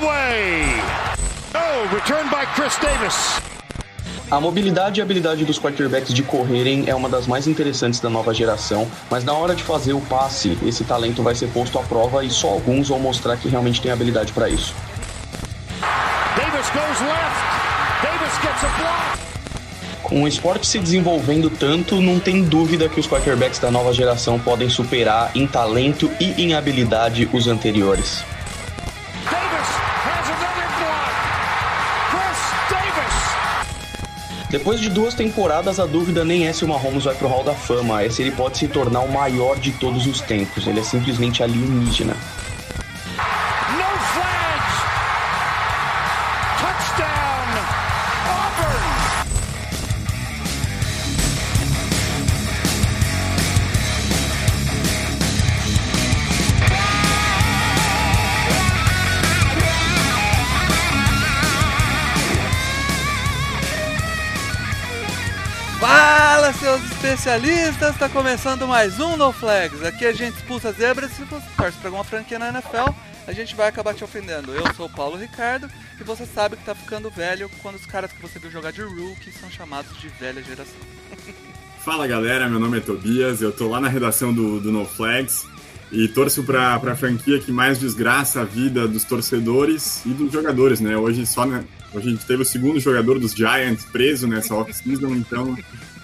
[0.00, 0.80] way.
[1.54, 3.40] Oh, return by Chris Davis.
[4.30, 8.34] A mobilidade e habilidade dos quarterbacks de correrem é uma das mais interessantes da nova
[8.34, 12.22] geração, mas na hora de fazer o passe, esse talento vai ser posto à prova
[12.22, 14.74] e só alguns vão mostrar que realmente tem habilidade para isso.
[16.36, 17.48] Davis goes left.
[18.02, 19.18] Davis gets a block.
[20.02, 24.38] Com o esporte se desenvolvendo tanto, não tem dúvida que os quarterbacks da nova geração
[24.38, 28.24] podem superar em talento e em habilidade os anteriores.
[34.50, 37.54] Depois de duas temporadas, a dúvida nem é se o Mahomes vai pro Hall da
[37.54, 40.66] Fama, é se ele pode se tornar o maior de todos os tempos.
[40.66, 42.16] Ele é simplesmente alienígena.
[67.28, 67.92] Especialistas!
[67.92, 69.82] Está começando mais um No Flags.
[69.82, 72.90] Aqui a gente expulsa zebras se você torce para alguma franquia na NFL,
[73.26, 74.54] a gente vai acabar te ofendendo.
[74.54, 75.68] Eu sou o Paulo Ricardo
[76.00, 78.80] e você sabe que tá ficando velho quando os caras que você viu jogar de
[78.80, 80.80] rookie são chamados de velha geração.
[81.84, 85.44] Fala galera, meu nome é Tobias, eu tô lá na redação do, do No Flags
[85.92, 90.80] e torço pra, pra franquia que mais desgraça a vida dos torcedores e dos jogadores,
[90.80, 90.96] né?
[90.96, 91.62] Hoje só né,
[91.92, 95.54] hoje a gente teve o segundo jogador dos Giants preso nessa off-season, então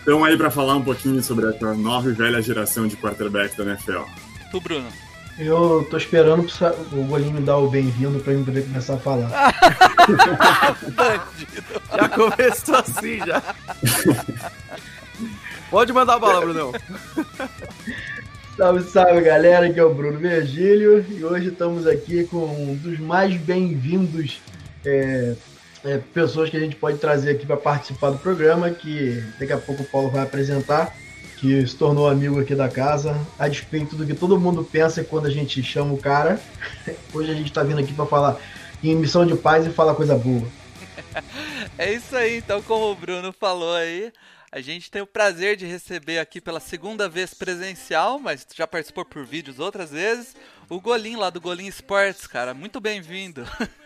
[0.04, 3.64] estamos aí pra falar um pouquinho sobre essa nova e velha geração de quarterback da
[3.64, 4.02] NFL.
[4.50, 4.86] Tu, Bruno.
[5.38, 6.46] Eu tô esperando
[6.92, 9.30] o Golinho me dar o bem-vindo pra mim poder começar a falar.
[10.94, 11.64] Bandido.
[11.96, 13.42] Já começou assim, já.
[15.70, 16.72] Pode mandar a bala, Brunão.
[18.56, 23.00] Salve, salve galera, aqui é o Bruno Virgílio e hoje estamos aqui com um dos
[23.00, 24.40] mais bem-vindos
[24.84, 25.34] é,
[25.84, 29.58] é, pessoas que a gente pode trazer aqui para participar do programa, que daqui a
[29.58, 30.96] pouco o Paulo vai apresentar,
[31.38, 35.26] que se tornou amigo aqui da casa, a despeito do que todo mundo pensa quando
[35.26, 36.40] a gente chama o cara.
[37.12, 38.40] Hoje a gente está vindo aqui para falar
[38.82, 40.46] em missão de paz e falar coisa boa.
[41.78, 44.12] É isso aí, então, como o Bruno falou aí,
[44.52, 49.04] a gente tem o prazer de receber aqui pela segunda vez presencial, mas já participou
[49.04, 50.36] por vídeos outras vezes,
[50.68, 52.54] o Golim lá do Golim Sports, cara.
[52.54, 53.44] Muito bem-vindo.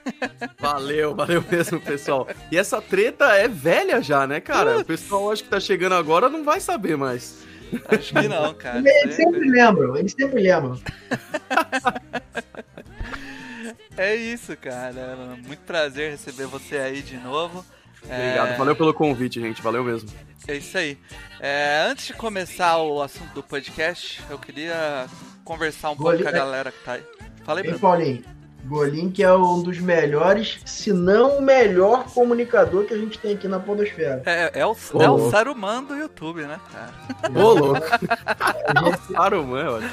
[0.59, 2.27] Valeu, valeu mesmo, pessoal.
[2.51, 4.79] E essa treta é velha já, né, cara?
[4.79, 7.45] O pessoal acho que tá chegando agora não vai saber mais.
[7.89, 8.83] Acho que não, cara.
[8.85, 10.81] Eles sempre lembram, eles sempre lembram.
[13.97, 15.37] É isso, cara.
[15.45, 17.67] Muito prazer receber você aí de novo.
[18.05, 19.61] Obrigado, É, valeu pelo convite, gente.
[19.61, 20.09] Valeu mesmo.
[20.47, 20.97] É isso aí.
[21.41, 25.09] É, antes de começar o assunto do podcast, eu queria
[25.49, 27.03] conversar um pouco Golim- com a galera que tá aí.
[27.45, 27.81] Fala aí, Hein, Bruno.
[27.81, 28.25] Paulinho?
[28.67, 33.35] Golim que é um dos melhores, se não o melhor comunicador que a gente tem
[33.35, 34.23] aqui na Podosfera.
[34.27, 35.31] É, é o, Ô, é o.
[35.31, 36.93] Saruman do YouTube, né, cara?
[37.41, 37.81] Ô, louco.
[39.13, 39.91] Saruman, olha.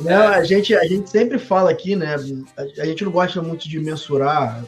[0.00, 2.16] Não, a, gente, a gente sempre fala aqui, né?
[2.56, 4.64] A, a gente não gosta muito de mensurar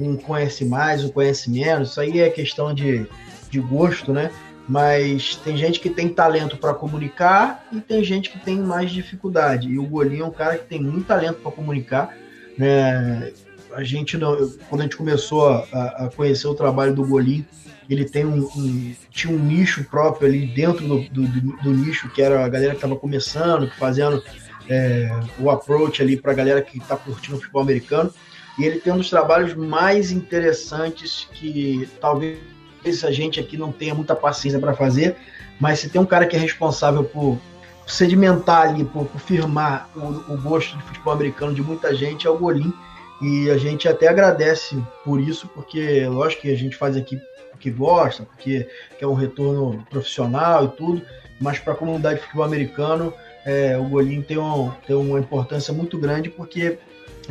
[0.00, 1.90] um conhece mais, um conhece menos.
[1.90, 3.06] Isso aí é questão de,
[3.50, 4.30] de gosto, né?
[4.70, 9.68] Mas tem gente que tem talento para comunicar e tem gente que tem mais dificuldade.
[9.68, 12.16] E o Golim é um cara que tem muito talento para comunicar.
[12.56, 13.32] Né?
[13.74, 14.36] A gente não,
[14.68, 17.44] quando a gente começou a, a- conhecer o trabalho do Golim,
[17.88, 22.22] ele tem um, um- tinha um nicho próprio ali dentro do, do, do- nicho, que
[22.22, 24.22] era a galera que estava começando, fazendo
[24.68, 25.10] é,
[25.40, 28.14] o approach ali para a galera que está curtindo o futebol americano.
[28.56, 32.38] E ele tem um dos trabalhos mais interessantes que talvez
[32.84, 35.16] a gente aqui não tenha muita paciência para fazer,
[35.58, 37.38] mas se tem um cara que é responsável por
[37.86, 42.30] sedimentar ali, por, por firmar o, o gosto de futebol americano de muita gente, é
[42.30, 42.72] o Golim.
[43.20, 47.20] E a gente até agradece por isso, porque lógico que a gente faz aqui
[47.50, 48.66] porque gosta, porque
[48.98, 51.02] quer um retorno profissional e tudo,
[51.38, 53.12] mas para a comunidade de futebol americano,
[53.44, 56.78] é, o Golim tem, um, tem uma importância muito grande, porque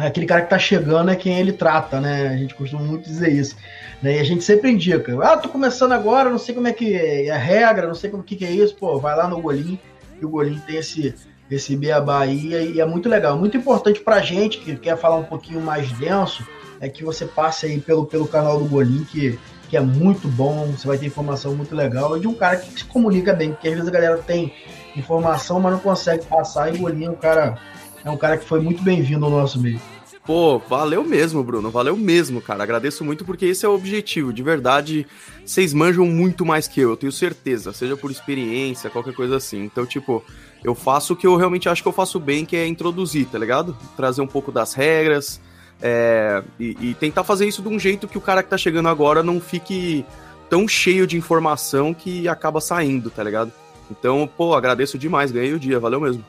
[0.08, 2.30] aquele cara que está chegando é quem ele trata, né?
[2.30, 3.56] A gente costuma muito dizer isso.
[4.02, 4.18] Né?
[4.18, 7.30] E a gente sempre indica, ah, tô começando agora, não sei como é que é
[7.30, 9.78] a regra, não sei como que, que é isso, pô, vai lá no Golim,
[10.22, 11.14] e o Golim tem esse,
[11.52, 13.38] esse beabá aí, e é muito legal.
[13.38, 16.48] Muito importante pra gente que quer falar um pouquinho mais denso,
[16.80, 19.38] é que você passe aí pelo, pelo canal do Golim, que,
[19.70, 22.72] que é muito bom, você vai ter informação muito legal, e de um cara que
[22.72, 24.54] se comunica bem, porque às vezes a galera tem
[24.96, 27.58] informação, mas não consegue passar, e o Golim é um cara,
[28.04, 29.80] é um cara que foi muito bem-vindo ao nosso meio.
[30.26, 31.72] Pô, valeu mesmo, Bruno.
[31.72, 32.62] Valeu mesmo, cara.
[32.62, 34.32] Agradeço muito porque esse é o objetivo.
[34.32, 35.08] De verdade,
[35.44, 37.74] vocês manjam muito mais que eu, eu tenho certeza.
[37.74, 39.64] Seja por experiência, qualquer coisa assim.
[39.64, 40.24] Então, tipo,
[40.64, 43.40] eu faço o que eu realmente acho que eu faço bem, que é introduzir, tá
[43.40, 43.76] ligado?
[43.98, 45.42] Trazer um pouco das regras,
[45.82, 48.90] É, e, e, tentar fazer isso de um jeito que o cara que tá chegando
[48.90, 50.06] agora não fique
[50.50, 53.52] tão cheio de informação que acaba saindo, tá ligado?
[53.90, 56.24] Então, pô, agradeço demais, ganhei o dia, valeu mesmo.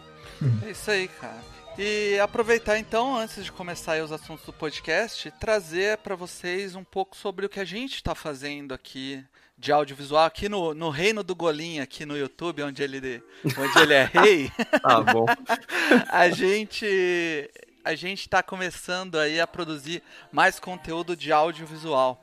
[0.65, 1.40] É isso aí, cara.
[1.83, 7.17] E aproveitar então, antes de começar os assuntos do podcast, trazer para vocês um pouco
[7.17, 9.25] sobre o que a gente está fazendo aqui
[9.57, 13.23] de audiovisual aqui no, no reino do Golinha, aqui no YouTube, onde ele,
[13.57, 14.53] onde ele é rei.
[14.83, 15.25] tá bom.
[16.13, 17.51] a gente
[17.83, 22.23] a gente está começando aí a produzir mais conteúdo de audiovisual.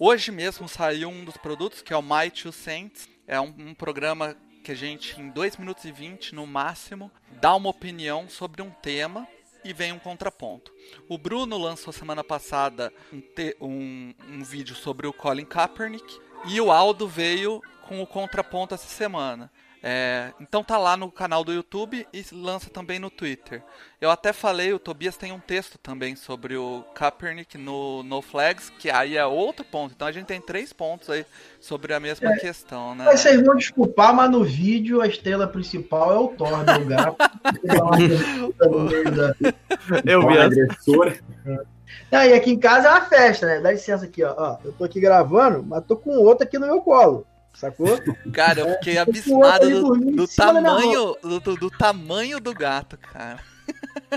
[0.00, 3.08] Hoje mesmo saiu um dos produtos que é o My Two Cents.
[3.24, 4.36] É um, um programa
[4.70, 8.70] que a gente, em 2 minutos e 20 no máximo, dá uma opinião sobre um
[8.70, 9.26] tema
[9.64, 10.72] e vem um contraponto.
[11.08, 13.20] O Bruno lançou semana passada um,
[13.60, 18.86] um, um vídeo sobre o Colin Kaepernick e o Aldo veio com o contraponto essa
[18.86, 19.50] semana.
[19.82, 23.62] É, então tá lá no canal do YouTube e lança também no Twitter.
[23.98, 28.70] Eu até falei, o Tobias tem um texto também sobre o Kaepernick no No Flags,
[28.78, 29.94] que aí é outro ponto.
[29.94, 31.24] Então a gente tem três pontos aí
[31.58, 33.04] sobre a mesma é, questão, né?
[33.06, 37.16] Mas vocês vão desculpar, mas no vídeo a estrela principal é o Thor, né, gato.
[40.04, 40.48] Eu vi a
[42.26, 43.60] e aqui em casa é uma festa, né?
[43.60, 44.34] Dá licença aqui, ó.
[44.36, 44.58] ó.
[44.64, 47.26] Eu tô aqui gravando, mas tô com outro aqui no meu colo.
[47.52, 48.00] Sacou?
[48.32, 53.40] Cara, eu fiquei abismado do, do tamanho do, do, do, tamanho do gato, cara.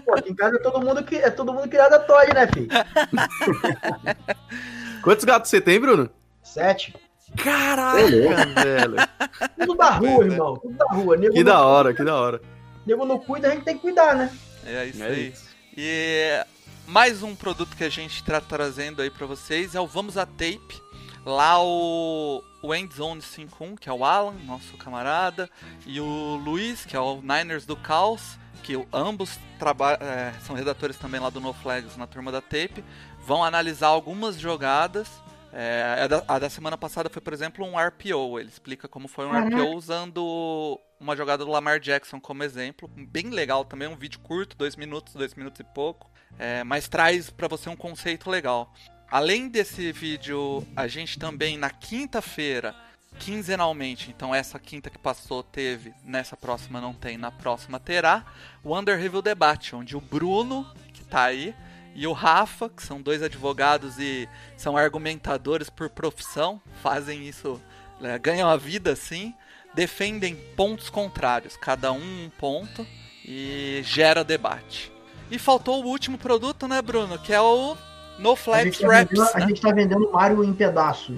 [0.06, 2.70] Pô, aqui em casa é todo mundo, é todo mundo criado a Todd, né, filho?
[5.04, 6.10] Quantos gatos você tem, Bruno?
[6.42, 6.96] Sete.
[7.38, 8.96] Caraca, velho.
[9.60, 10.58] Tudo da rua, irmão.
[10.58, 11.18] Tudo da rua.
[11.18, 12.42] Nego que da hora, que da hora.
[12.86, 14.32] Nego não cuida, a gente tem que cuidar, né?
[14.66, 15.30] É isso é aí.
[15.30, 15.50] Isso.
[15.76, 16.46] E
[16.88, 20.26] mais um produto que a gente está trazendo aí para vocês é o Vamos a
[20.26, 20.82] Tape.
[21.26, 25.50] Lá o, o Endzone 51, que é o Alan, nosso camarada,
[25.86, 29.40] e o Luiz, que é o Niners do Caos, que ambos
[30.00, 32.84] é, são redatores também lá do No Flags na turma da Tape,
[33.26, 35.10] vão analisar algumas jogadas.
[35.52, 38.40] É, a, da, a, da, semana passada foi, por exemplo, um RPO.
[38.40, 39.32] Ele explica como foi um.
[39.32, 42.88] RPO usando uma jogada do Lamar Jackson como exemplo.
[42.88, 46.10] Bem legal também, um vídeo curto, dois minutos, dois minutos e pouco.
[46.40, 48.74] É, mas traz para você um conceito legal.
[49.14, 52.76] Além desse vídeo, a gente também na quinta-feira,
[53.20, 58.26] quinzenalmente, então essa quinta que passou teve, nessa próxima não tem, na próxima terá,
[58.64, 61.54] o Under Review Debate, onde o Bruno, que tá aí,
[61.94, 64.28] e o Rafa, que são dois advogados e
[64.58, 67.62] são argumentadores por profissão, fazem isso,
[68.02, 69.36] né, ganham a vida assim,
[69.76, 72.84] defendem pontos contrários, cada um um ponto,
[73.24, 74.92] e gera debate.
[75.30, 77.20] E faltou o último produto, né, Bruno?
[77.20, 77.78] Que é o
[78.20, 79.18] No Flex a Raps.
[79.18, 79.32] Tá né?
[79.34, 81.14] A gente tá vendendo Mario em pedaço.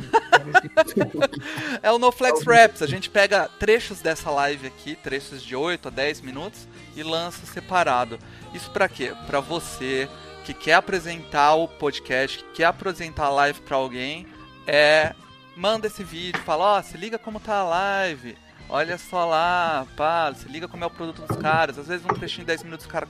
[1.84, 2.82] é o No Flex Raps.
[2.82, 7.46] A gente pega trechos dessa live aqui, trechos de 8 a 10 minutos, e lança
[7.46, 8.18] separado.
[8.54, 9.14] Isso para quê?
[9.28, 10.10] Para você
[10.46, 14.28] que quer apresentar o podcast, que quer apresentar a live para alguém,
[14.68, 15.14] é
[15.56, 18.38] manda esse vídeo, fala, ó, oh, se liga como tá a live.
[18.68, 21.78] Olha só lá, pá, se liga como é o produto dos caras.
[21.78, 23.08] Às vezes um trechinho de 10 minutos o cara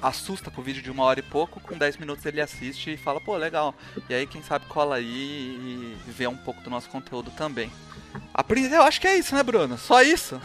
[0.00, 2.96] assusta com o vídeo de uma hora e pouco, com 10 minutos ele assiste e
[2.96, 3.74] fala, pô, legal.
[4.08, 7.70] E aí, quem sabe, cola aí e vê um pouco do nosso conteúdo também.
[8.34, 8.44] A
[8.74, 9.76] eu acho que é isso, né, Bruno?
[9.76, 10.40] Só isso?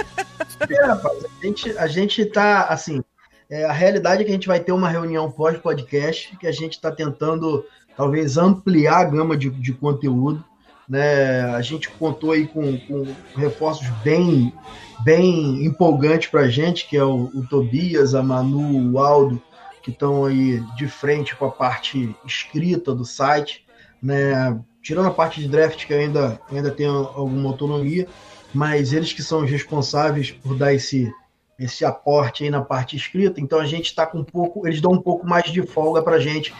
[0.68, 3.02] é, rapaz, a gente, a gente tá, assim,
[3.48, 6.72] é, a realidade é que a gente vai ter uma reunião pós-podcast, que a gente
[6.72, 7.64] está tentando,
[7.96, 10.44] talvez, ampliar a gama de, de conteúdo.
[10.88, 11.42] Né?
[11.54, 14.52] A gente contou aí com, com reforços bem
[15.00, 19.42] bem empolgante para a gente, que é o, o, Tobias, a Manu, o Aldo,
[19.82, 23.64] que estão aí de frente com a parte escrita do site,
[24.02, 24.58] né?
[24.82, 28.06] Tirando a parte de draft, que ainda, ainda tem alguma autonomia,
[28.54, 31.12] mas eles que são os responsáveis por dar esse,
[31.58, 34.92] esse aporte aí na parte escrita, então a gente está com um pouco, eles dão
[34.92, 36.54] um pouco mais de folga para a gente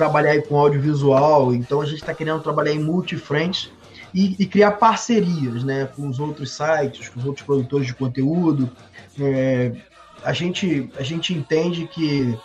[0.00, 3.70] trabalhar com audiovisual, então a gente está querendo trabalhar em multifrentes,
[4.14, 8.68] e, e, criar parcerias né, com os outros sites, com os outros produtores de conteúdo.
[9.20, 9.72] É,
[10.24, 12.36] a, gente, a gente entende que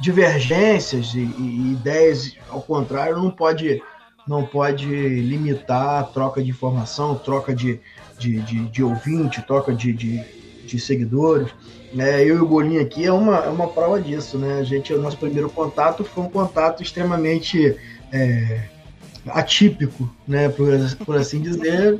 [0.00, 3.80] divergências e, e, ideias, ao contrário, não pode,
[4.26, 7.80] não pode limitar a troca de informação, troca de,
[8.18, 10.22] de, de, de ouvinte, troca de, de,
[10.66, 11.48] de seguidores.
[11.96, 14.58] É, eu e o Golinho aqui é uma, é uma prova disso, né?
[14.58, 17.76] A gente, o nosso primeiro contato foi um contato extremamente
[18.12, 18.62] é,
[19.28, 20.68] atípico, né, por,
[21.04, 21.98] por assim dizer,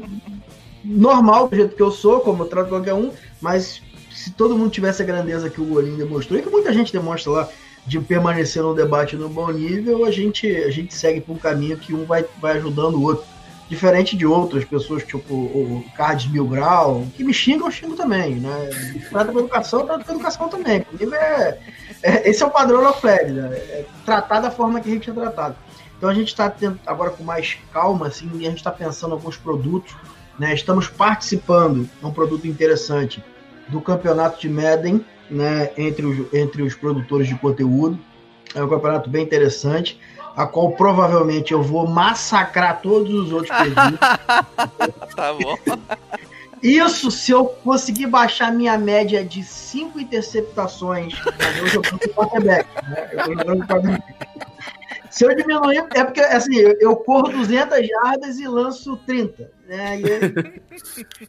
[0.84, 4.70] normal do jeito que eu sou, como eu trato qualquer um, mas se todo mundo
[4.70, 7.48] tivesse a grandeza que o Golinho demonstrou, e que muita gente demonstra lá,
[7.86, 11.76] de permanecer no debate no bom nível, a gente, a gente segue por um caminho
[11.76, 13.26] que um vai, vai ajudando o outro.
[13.68, 18.36] Diferente de outras pessoas, tipo o Cards Mil Grau, que me xingam, eu xingo também,
[18.36, 18.70] né?
[19.08, 20.82] Trata com educação, trata com educação também.
[20.82, 21.58] Comigo é,
[22.02, 23.48] é, esse é o padrão da Flag, né?
[23.54, 25.56] É tratar da forma que a gente é tratado.
[25.96, 26.52] Então a gente está
[26.86, 29.94] agora com mais calma, assim, e a gente está pensando em alguns produtos.
[30.38, 30.52] Né?
[30.52, 33.24] Estamos participando, é um produto interessante,
[33.68, 35.70] do campeonato de Madden, né?
[35.78, 37.98] entre, os, entre os produtores de conteúdo.
[38.54, 39.98] É um campeonato bem interessante,
[40.36, 43.98] a qual provavelmente eu vou massacrar todos os outros perdidos.
[45.14, 45.56] tá bom.
[46.62, 51.14] Isso se eu conseguir baixar minha média de 5 interceptações
[51.60, 52.68] eu jogando com quarterback.
[52.88, 53.10] Né?
[53.12, 54.14] Eu jogando quarterback.
[55.10, 59.48] Se eu diminuir, é porque assim, eu, corro 200 jardas e lanço 30.
[59.68, 60.00] Né?
[60.00, 60.60] E,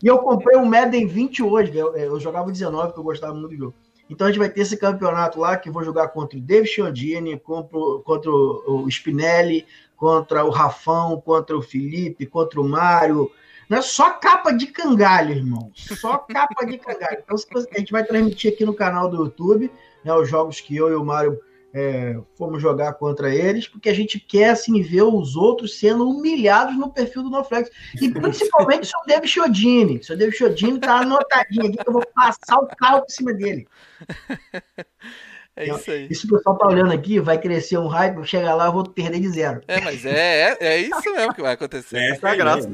[0.01, 3.49] e eu comprei um Madden 20 hoje, eu, eu jogava 19, porque eu gostava muito
[3.49, 3.75] do jogo.
[4.09, 6.69] Então a gente vai ter esse campeonato lá que eu vou jogar contra o David
[6.69, 7.77] Chiondini, contra,
[8.29, 9.65] o Spinelli,
[9.97, 13.31] contra o Rafão, contra o Felipe, contra o Mário,
[13.69, 15.71] não é só capa de cangalho, irmão.
[15.75, 17.17] Só capa de cangalho.
[17.23, 17.35] Então,
[17.71, 19.71] a gente vai transmitir aqui no canal do YouTube
[20.03, 21.39] né, os jogos que eu e o Mário
[21.77, 26.77] é, fomos jogar contra eles, porque a gente quer assim, ver os outros sendo humilhados
[26.77, 27.69] no perfil do NoFlex.
[28.01, 29.97] E principalmente o seu David Chiodini.
[29.97, 33.33] O seu David Chiodini tá anotadinho aqui que eu vou passar o carro por cima
[33.33, 33.67] dele.
[35.57, 36.07] É isso aí.
[36.11, 38.83] E se o pessoal tá olhando aqui, vai crescer um hype, chegar lá, eu vou
[38.83, 39.61] perder de zero.
[39.69, 41.95] É, mas é, é, é isso mesmo que vai acontecer.
[41.95, 42.69] É essa é a graça.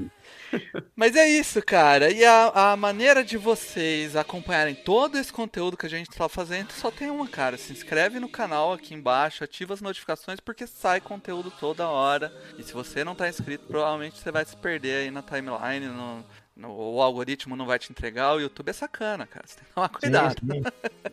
[0.96, 2.12] Mas é isso, cara.
[2.12, 6.72] E a, a maneira de vocês acompanharem todo esse conteúdo que a gente está fazendo
[6.72, 7.58] só tem uma, cara.
[7.58, 12.32] Se inscreve no canal aqui embaixo, ativa as notificações porque sai conteúdo toda hora.
[12.58, 16.26] E se você não está inscrito, provavelmente você vai se perder aí na timeline, no,
[16.56, 18.36] no, o algoritmo não vai te entregar.
[18.36, 19.46] O YouTube é sacana, cara.
[19.48, 20.36] Você tem que tomar cuidado.
[20.40, 20.64] Sim,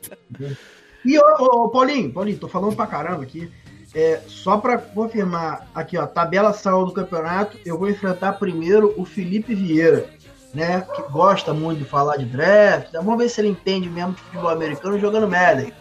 [0.02, 0.56] sim.
[1.04, 3.50] e, ô, ô, Paulinho, Paulinho, tô falando pra caramba aqui.
[4.00, 9.04] É, só para confirmar, aqui ó, tabela saiu do campeonato, eu vou enfrentar primeiro o
[9.04, 10.08] Felipe Vieira,
[10.54, 12.90] né, que gosta muito de falar de draft.
[12.90, 15.72] Então, vamos ver se ele entende mesmo de futebol americano jogando Madden.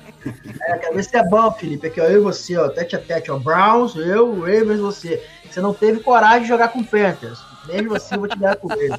[0.64, 1.86] É, quero ver se é bom, Felipe.
[1.86, 5.24] Aqui ó, eu e você, ó, tete a tete, ó, Browns, eu, Ravens, você.
[5.48, 7.40] Você não teve coragem de jogar com Panthers.
[7.68, 8.96] Mesmo assim, eu vou te dar com ele.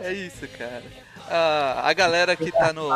[0.00, 0.82] É isso, cara.
[1.28, 2.88] Ah, a galera que tá no,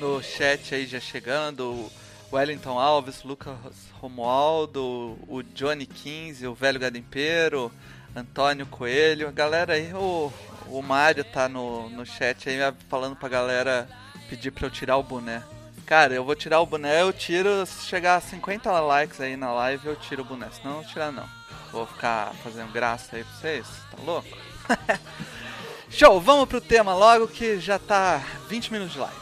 [0.00, 1.88] no chat aí já chegando,
[2.32, 3.56] Wellington Alves, Lucas
[4.00, 7.72] Romualdo, o Johnny 15, o Velho Gadimpeiro,
[8.14, 10.32] Antônio Coelho, a galera aí, o,
[10.66, 12.58] o Mário tá no, no chat aí
[12.88, 13.88] falando pra galera
[14.28, 15.42] pedir pra eu tirar o boné.
[15.86, 19.50] Cara, eu vou tirar o boné, eu tiro, se chegar a 50 likes aí na
[19.52, 21.26] live, eu tiro o boné, senão não tirar não.
[21.72, 24.28] Vou ficar fazendo graça aí pra vocês, tá louco?
[25.88, 29.16] Show, vamos pro tema logo que já tá 20 minutos de live.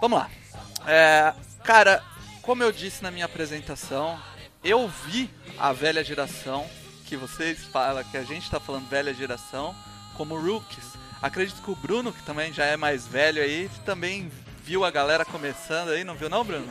[0.00, 0.28] Vamos lá.
[0.84, 2.02] É, cara,
[2.44, 4.18] como eu disse na minha apresentação,
[4.62, 6.66] eu vi a velha geração,
[7.06, 9.74] que vocês falam, que a gente está falando velha geração,
[10.14, 10.84] como rookies.
[11.22, 14.30] Acredito que o Bruno, que também já é mais velho aí, também
[14.62, 16.66] viu a galera começando aí, não viu não, Bruno?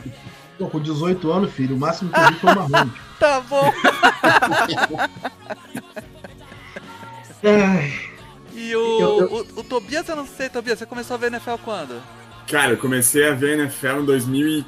[0.56, 3.72] Pô, com 18 anos, filho, o máximo que eu vi foi uma Tá bom.
[8.52, 9.26] e o, eu, eu...
[9.32, 12.00] o, o Tobias, eu não sei, Tobias, você começou a ver NFL quando?
[12.46, 14.64] Cara, eu comecei a ver NFL em 2000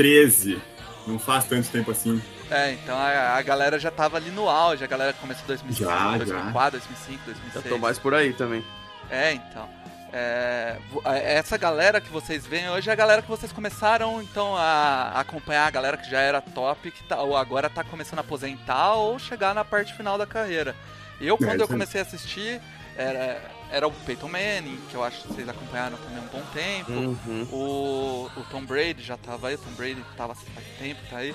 [0.00, 0.60] 2013.
[1.06, 2.20] Não faz tanto tempo assim.
[2.50, 5.90] É, então a, a galera já tava ali no auge, a galera começou em 2005,
[5.90, 6.70] já, 2004, já.
[6.70, 7.64] 2005, 2006.
[7.64, 8.64] Eu tô mais por aí também.
[9.08, 9.68] É, então.
[10.12, 15.12] É, essa galera que vocês veem hoje é a galera que vocês começaram então a,
[15.20, 18.94] acompanhar, a galera que já era top, que tá, ou agora tá começando a aposentar
[18.94, 20.74] ou chegar na parte final da carreira.
[21.20, 22.60] Eu, quando é, eu comecei a assistir,
[22.96, 23.40] era,
[23.70, 26.92] era o Peyton Manning, que eu acho que vocês acompanharam também um bom tempo.
[26.92, 27.48] Uhum.
[27.52, 31.34] O, o Tom Brady já tava aí, o Tom Brady tava faz tempo, tá aí.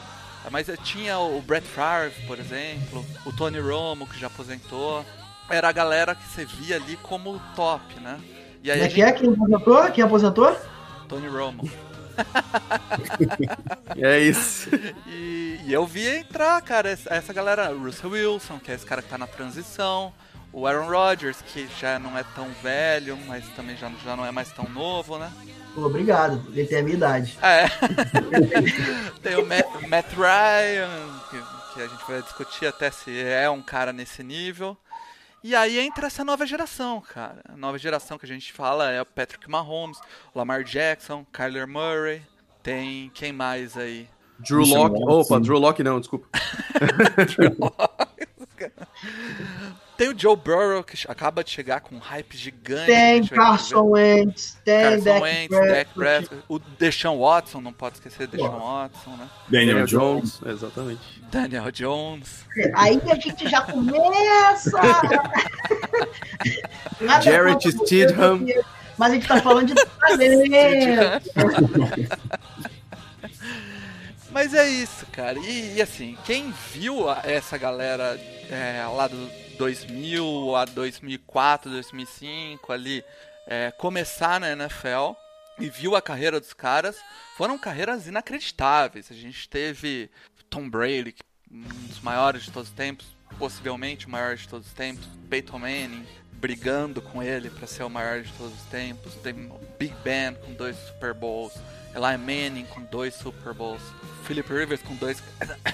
[0.52, 5.04] Mas tinha o Brett Favre, por exemplo, o Tony Romo, que já aposentou.
[5.50, 8.20] Era a galera que você via ali como top, né?
[8.62, 9.12] E aí é, é que é?
[9.12, 9.92] Quem aposentou?
[9.92, 10.58] Quem aposentou?
[11.08, 11.70] Tony Romo.
[13.98, 14.70] é isso.
[15.08, 19.02] E, e, eu vi entrar, cara, essa, essa galera, Russell Wilson, que é esse cara
[19.02, 20.14] que tá na transição
[20.56, 24.32] o Aaron Rodgers, que já não é tão velho, mas também já, já não é
[24.32, 25.30] mais tão novo, né?
[25.76, 27.38] Obrigado, ele tem a minha idade.
[27.42, 27.66] É.
[29.22, 33.62] tem o Matt, Matt Ryan, que, que, a gente vai discutir até se é um
[33.62, 34.78] cara nesse nível.
[35.44, 37.42] E aí entra essa nova geração, cara.
[37.50, 40.00] A nova geração que a gente fala é o Patrick Mahomes,
[40.34, 42.22] o Lamar Jackson, Kyler Murray.
[42.64, 44.08] Tem quem mais aí?
[44.40, 45.04] Drew Locke.
[45.04, 46.30] Opa, Drew Locke não, desculpa.
[47.36, 48.06] Drew Locke.
[49.98, 52.86] Tem o Joe Burrow, que acaba de chegar com um hype gigante.
[52.86, 56.44] Tem Carson Wentz, tem Carson Wentz, Dak Prescott.
[56.50, 59.30] O Deshaun Watson, não pode esquecer Deshaun Watson, né?
[59.48, 60.40] Daniel, Daniel Jones.
[60.40, 60.54] Jones.
[60.54, 61.22] Exatamente.
[61.32, 62.46] Daniel Jones.
[62.76, 64.82] Aí a gente já começa...
[67.22, 68.46] Jarrett Stidham.
[68.98, 71.32] Mas a gente tá falando de talento.
[74.32, 75.40] Mas é isso, cara.
[75.40, 83.04] E, e assim, quem viu essa galera é, lá do 2000 a 2004, 2005 ali
[83.48, 85.14] é, começar na NFL
[85.60, 86.98] e viu a carreira dos caras,
[87.38, 89.12] foram carreiras inacreditáveis.
[89.12, 90.10] A gente teve
[90.50, 91.16] Tom Brady,
[91.52, 93.06] um dos maiores de todos os tempos,
[93.38, 97.90] possivelmente o maior de todos os tempos, Peyton Manning brigando com ele para ser o
[97.90, 101.54] maior de todos os tempos, tem Big Ben com dois Super Bowls,
[101.96, 103.82] Eli Manning com dois Super Bowls,
[104.26, 105.24] Philip Rivers com dois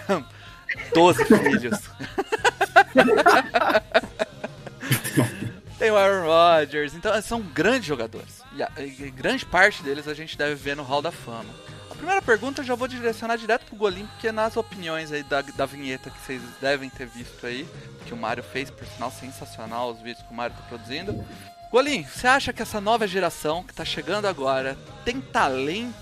[0.94, 1.80] 12 filhos.
[5.78, 8.44] Tem o Aaron Rodgers, então são grandes jogadores.
[8.56, 11.50] E, a, e grande parte deles a gente deve ver no Hall da Fama.
[11.90, 15.42] A primeira pergunta eu já vou direcionar direto pro Golim, porque nas opiniões aí da,
[15.42, 17.68] da vinheta que vocês devem ter visto aí,
[18.06, 21.26] que o Mario fez, por sinal sensacional, os vídeos que o Mario tá produzindo.
[21.72, 25.96] Golim, você acha que essa nova geração que tá chegando agora tem talento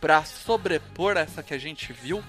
[0.00, 2.22] para sobrepor essa que a gente viu?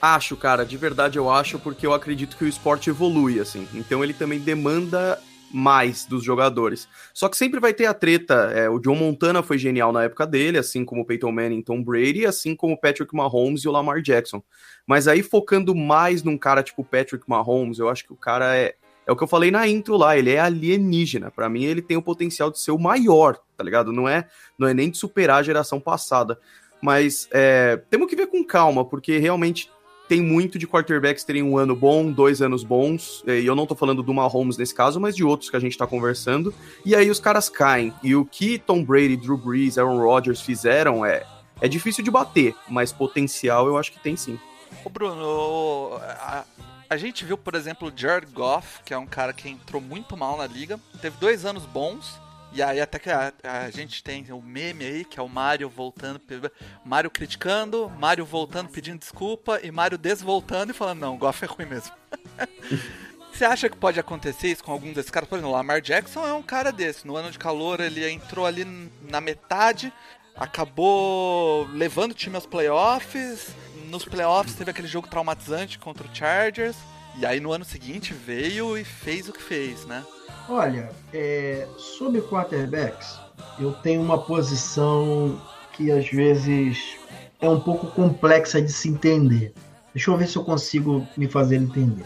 [0.00, 3.68] Acho, cara, de verdade eu acho, porque eu acredito que o esporte evolui, assim.
[3.74, 5.18] Então ele também demanda
[5.52, 6.88] mais dos jogadores.
[7.12, 8.34] Só que sempre vai ter a treta.
[8.54, 11.82] É, o John Montana foi genial na época dele, assim como o Peyton Manning, Tom
[11.82, 14.42] Brady, assim como o Patrick Mahomes e o Lamar Jackson.
[14.86, 18.74] Mas aí focando mais num cara tipo Patrick Mahomes, eu acho que o cara é
[19.06, 21.32] é o que eu falei na intro lá, ele é alienígena.
[21.32, 23.92] Para mim ele tem o potencial de ser o maior, tá ligado?
[23.92, 26.38] Não é não é nem de superar a geração passada.
[26.80, 29.70] Mas é, temos que ver com calma, porque realmente
[30.10, 33.76] tem muito de quarterbacks terem um ano bom, dois anos bons, e eu não tô
[33.76, 36.52] falando do Mahomes nesse caso, mas de outros que a gente tá conversando,
[36.84, 37.94] e aí os caras caem.
[38.02, 41.24] E o que Tom Brady, Drew Brees, Aaron Rodgers fizeram é,
[41.60, 44.36] é difícil de bater, mas potencial eu acho que tem sim.
[44.84, 46.44] Ô Bruno, a,
[46.88, 50.16] a gente viu, por exemplo, o Jared Goff, que é um cara que entrou muito
[50.16, 52.18] mal na liga, teve dois anos bons,
[52.52, 55.68] e aí até que a, a, gente tem o meme aí, que é o Mario
[55.68, 56.20] voltando,
[56.84, 61.48] Mario criticando, Mario voltando pedindo desculpa e Mario desvoltando e falando, não, o Goff é
[61.48, 61.92] ruim mesmo.
[63.32, 65.28] Você acha que pode acontecer isso com algum desses caras?
[65.28, 67.06] Por exemplo, o Lamar Jackson é um cara desse.
[67.06, 68.64] No ano de calor ele entrou ali
[69.08, 69.92] na metade,
[70.36, 73.54] acabou levando o time aos playoffs.
[73.86, 76.76] Nos playoffs teve aquele jogo traumatizante contra o Chargers.
[77.16, 80.04] E aí no ano seguinte veio e fez o que fez, né?
[80.48, 83.18] Olha, é, sobre quarterbacks,
[83.58, 85.40] eu tenho uma posição
[85.72, 86.96] que às vezes
[87.40, 89.54] é um pouco complexa de se entender.
[89.94, 92.04] Deixa eu ver se eu consigo me fazer entender.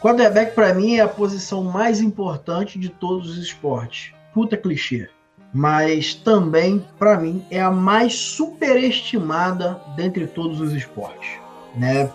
[0.00, 4.12] Quarterback para mim é a posição mais importante de todos os esportes.
[4.32, 5.08] Puta clichê.
[5.52, 11.40] Mas também, para mim, é a mais superestimada dentre todos os esportes.
[11.74, 12.10] Né?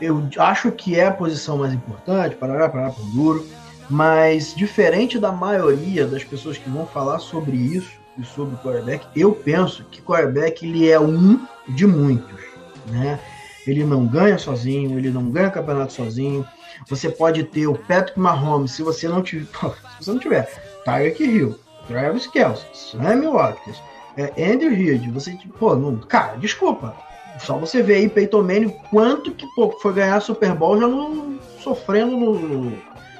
[0.00, 3.46] Eu acho que é a posição mais importante, para parar por duro
[3.92, 9.06] mas, diferente da maioria das pessoas que vão falar sobre isso e sobre o quarterback,
[9.14, 12.40] eu penso que quarterback ele é um de muitos.
[12.86, 13.20] Né?
[13.66, 16.42] Ele não ganha sozinho, ele não ganha campeonato sozinho.
[16.88, 19.44] Você pode ter o Patrick Mahomes, se você não tiver,
[20.00, 20.50] se você não tiver
[20.86, 23.76] Tyreek Hill, Travis Kelce, Sammy Watkins,
[24.16, 26.96] é, Andy Reid, você, pô, não, cara, desculpa.
[27.40, 31.38] Só você vê aí Peyton Manning quanto que pô, foi ganhar Super Bowl já não
[31.58, 32.72] sofrendo no,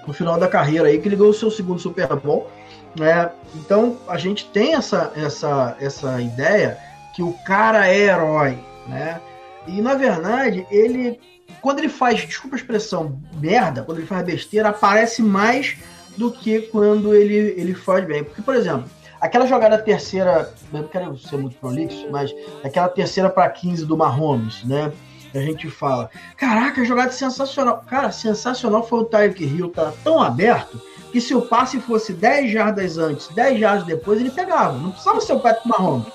[0.07, 2.51] no final da carreira aí, que ganhou o seu segundo Super Bowl.
[2.99, 3.31] Né?
[3.55, 6.79] Então a gente tem essa, essa, essa ideia
[7.15, 9.21] que o cara é herói, né?
[9.67, 11.19] E na verdade, ele
[11.61, 15.77] quando ele faz, desculpa a expressão, merda, quando ele faz besteira, aparece mais
[16.17, 18.25] do que quando ele, ele faz bem.
[18.25, 18.89] Porque, por exemplo,
[19.21, 22.35] aquela jogada terceira, eu não quero ser muito prolixo, mas
[22.65, 24.93] aquela terceira para 15 do Mahomes, né?
[25.35, 27.85] A gente fala, caraca, jogada sensacional.
[27.89, 32.51] Cara, sensacional foi o Tyreek Hill, tá tão aberto que se o passe fosse 10
[32.51, 34.79] jardas antes, 10 jardas depois, ele pegava.
[34.79, 36.07] Não precisava ser o Patrick Mahomes,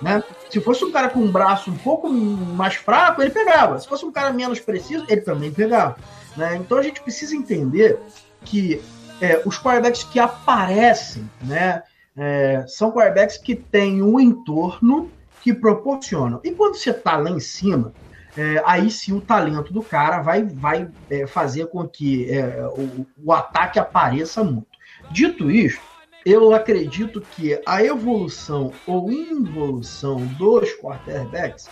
[0.00, 0.22] né?
[0.48, 3.78] Se fosse um cara com um braço um pouco mais fraco, ele pegava.
[3.78, 5.96] Se fosse um cara menos preciso, ele também pegava.
[6.36, 6.56] Né?
[6.56, 7.98] Então a gente precisa entender
[8.44, 8.80] que
[9.20, 11.82] é, os quarterbacks que aparecem, né,
[12.16, 15.10] é, são quarterbacks que têm um entorno
[15.42, 16.40] que proporcionam.
[16.42, 17.92] E quando você está lá em cima,
[18.36, 23.06] é, aí sim o talento do cara vai, vai é, fazer com que é, o,
[23.24, 24.66] o, ataque apareça muito.
[25.10, 25.80] Dito isso,
[26.24, 31.68] eu acredito que a evolução ou involução dos quarterbacks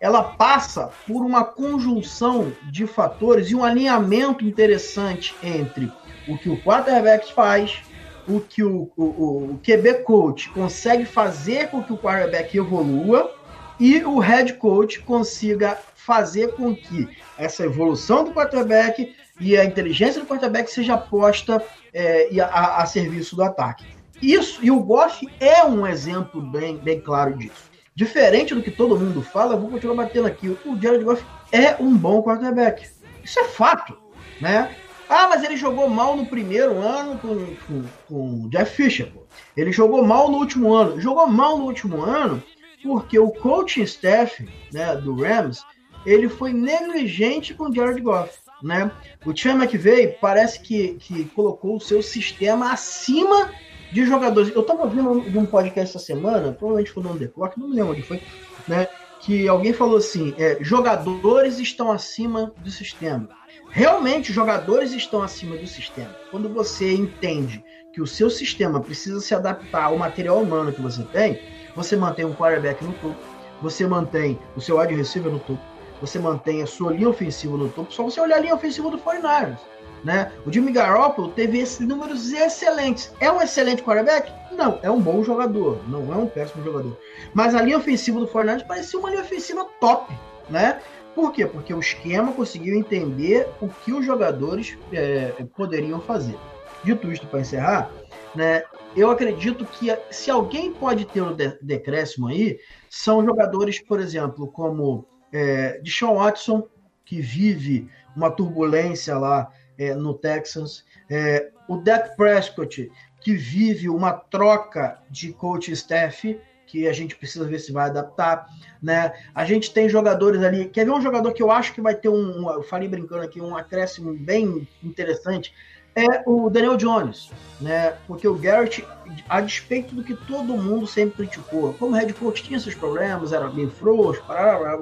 [0.00, 5.90] ela passa por uma conjunção de fatores e um alinhamento interessante entre
[6.26, 7.80] o que o quarterback faz,
[8.28, 9.04] o que o, o,
[9.52, 13.32] o QB coach consegue fazer com que o quarterback evolua
[13.78, 20.20] e o head coach consiga fazer com que essa evolução do quarterback e a inteligência
[20.20, 23.86] do quarterback seja posta é, a, a, serviço do ataque.
[24.20, 27.70] Isso, e o Goff é um exemplo bem, bem claro disso.
[27.94, 30.48] Diferente do que todo mundo fala, eu vou continuar batendo aqui.
[30.48, 32.88] O Jared Goff é um bom quarterback.
[33.22, 33.96] Isso é fato,
[34.40, 34.74] né?
[35.08, 39.12] Ah, mas ele jogou mal no primeiro ano com, com, com o Jeff Fisher.
[39.12, 39.24] Pô.
[39.56, 41.00] Ele jogou mal no último ano.
[41.00, 42.42] Jogou mal no último ano
[42.82, 45.62] porque o coaching staff né, do Rams
[46.04, 48.32] ele foi negligente com o Jared Goff.
[48.62, 48.90] Né?
[49.26, 53.50] O Sean McVay parece que, que colocou o seu sistema acima
[53.92, 54.54] de jogadores.
[54.54, 57.76] Eu estava ouvindo de um podcast essa semana, provavelmente foi no The Clock, não me
[57.76, 58.22] lembro onde foi,
[58.66, 58.88] né?
[59.20, 63.28] Que alguém falou assim: é, jogadores estão acima do sistema.
[63.68, 66.14] Realmente, jogadores estão acima do sistema.
[66.30, 71.02] Quando você entende que o seu sistema precisa se adaptar ao material humano que você
[71.04, 71.40] tem,
[71.74, 73.16] você mantém um quarterback no topo,
[73.60, 75.62] você mantém o seu wide receiver no topo,
[76.02, 78.98] você mantém a sua linha ofensiva no topo, só você olhar a linha ofensiva do
[78.98, 79.58] 49ers.
[80.02, 80.32] Né?
[80.44, 83.14] O Jimmy Garoppolo teve esses números excelentes.
[83.20, 84.32] É um excelente quarterback?
[84.50, 86.98] Não, é um bom jogador, não é um péssimo jogador.
[87.32, 90.12] Mas a linha ofensiva do 49ers parecia uma linha ofensiva top,
[90.50, 90.80] né?
[91.14, 91.46] Por quê?
[91.46, 96.36] Porque o esquema conseguiu entender o que os jogadores é, poderiam fazer.
[96.82, 97.92] Dito isto para encerrar,
[98.34, 98.64] né,
[98.96, 102.58] eu acredito que se alguém pode ter um decréscimo aí,
[102.90, 106.68] são jogadores, por exemplo, como é, Deshaun Watson,
[107.04, 112.90] que vive uma turbulência lá é, no Texans, é, o Dak Prescott,
[113.20, 118.46] que vive uma troca de coach staff, que a gente precisa ver se vai adaptar,
[118.82, 119.12] né?
[119.34, 120.68] A gente tem jogadores ali.
[120.68, 123.40] Quer ver um jogador que eu acho que vai ter um eu falei brincando aqui,
[123.40, 125.52] um acréscimo bem interessante?
[125.94, 127.94] É o Daniel Jones, né?
[128.06, 128.84] Porque o Garrett,
[129.28, 133.48] a despeito do que todo mundo sempre criticou, como head coach tinha seus problemas, era
[133.48, 134.78] bem frouxo, parará,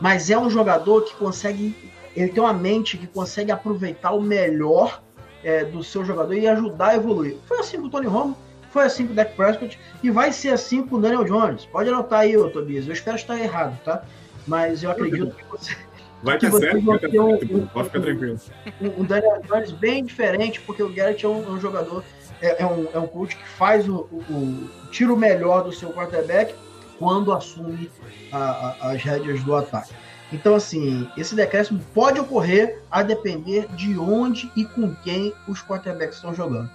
[0.00, 5.02] mas é um jogador que consegue, ele tem uma mente que consegue aproveitar o melhor
[5.42, 7.36] é, do seu jogador e ajudar a evoluir.
[7.46, 8.36] Foi assim com o Tony Romo,
[8.70, 11.64] foi assim com o Dak Prescott e vai ser assim com o Daniel Jones.
[11.64, 12.86] Pode anotar aí, ô Tobias.
[12.86, 14.04] Eu espero estar errado, tá?
[14.46, 15.76] Mas eu acredito que você.
[16.22, 18.40] Vai ter certo, vai ter um, um, pode ficar tranquilo.
[18.80, 22.02] Um, um, Daniel Jones bem diferente, porque o Garrett é um, um jogador,
[22.40, 25.90] é, é, um, é um coach que faz o, o, o tiro melhor do seu
[25.90, 26.54] quarterback
[26.98, 27.90] quando assume
[28.32, 29.92] a, a, as rédeas do ataque.
[30.32, 36.16] Então, assim, esse decréscimo pode ocorrer a depender de onde e com quem os quarterbacks
[36.16, 36.68] estão jogando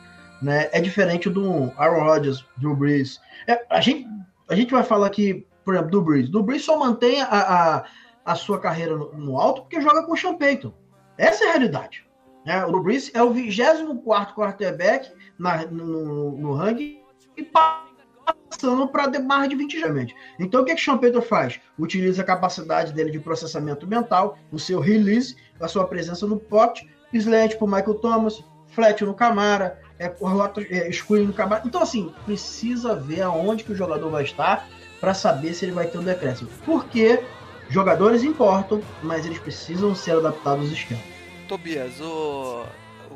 [0.44, 0.70] né?
[0.74, 3.20] É diferente do Aaron Rodgers, Drew Brees.
[3.48, 4.06] É, a, gente,
[4.50, 6.30] a gente vai falar aqui, por exemplo, do Brees.
[6.30, 7.84] Do Brees só mantém a, a,
[8.26, 10.74] a sua carreira no, no, alto porque joga com o Sean Payton.
[11.18, 12.06] Essa é a realidade.
[12.46, 12.66] Né?
[12.66, 17.02] O Drew é o 24 quarterback na, no, no ranking
[17.38, 20.16] e passando para mais de 20 geralmente.
[20.40, 21.60] Então o que, que o Sean Payton faz?
[21.78, 26.88] Utiliza a capacidade dele de processamento mental, o seu release, a sua presença no pocket,
[27.14, 30.06] slant para Michael Thomas, flat no Camara, é,
[30.70, 31.64] é, excluindo o Camara.
[31.66, 34.68] Então, assim, precisa ver aonde que o jogador vai estar
[35.00, 36.50] para saber se ele vai ter um decréscimo.
[36.66, 37.24] Porque
[37.74, 41.04] jogadores importam, mas eles precisam ser adaptados aos esquemas.
[41.48, 42.64] Tobias, o...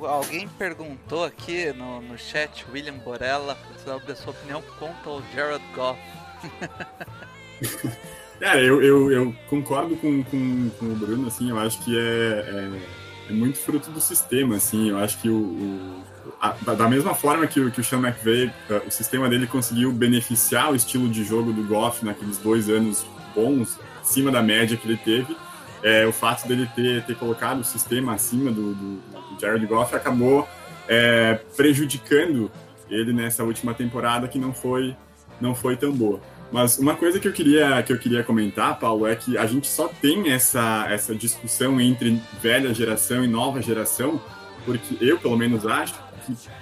[0.02, 5.64] alguém perguntou aqui no, no chat, William Borella, sobre a sua opinião contra o Jared
[5.76, 6.00] Goff.
[8.40, 12.02] Cara, eu, eu, eu, concordo com, com, com, o Bruno, assim, eu acho que é,
[12.02, 16.04] é, é, muito fruto do sistema, assim, eu acho que o, o
[16.40, 20.72] a, da mesma forma que, que o Sean McVay, eh, o sistema dele conseguiu beneficiar
[20.72, 24.98] o estilo de jogo do Goff naqueles dois anos bons, acima da média que ele
[24.98, 25.36] teve,
[25.84, 29.94] é, o fato dele ter, ter colocado o sistema acima do, do, do Jared Goff
[29.94, 30.48] acabou
[30.88, 32.50] é, prejudicando
[32.90, 34.96] ele nessa última temporada que não foi,
[35.42, 36.22] não foi tão boa.
[36.50, 39.68] Mas uma coisa que eu queria que eu queria comentar, Paulo, é que a gente
[39.68, 44.22] só tem essa, essa discussão entre velha geração e nova geração,
[44.66, 45.96] porque eu, pelo menos, acho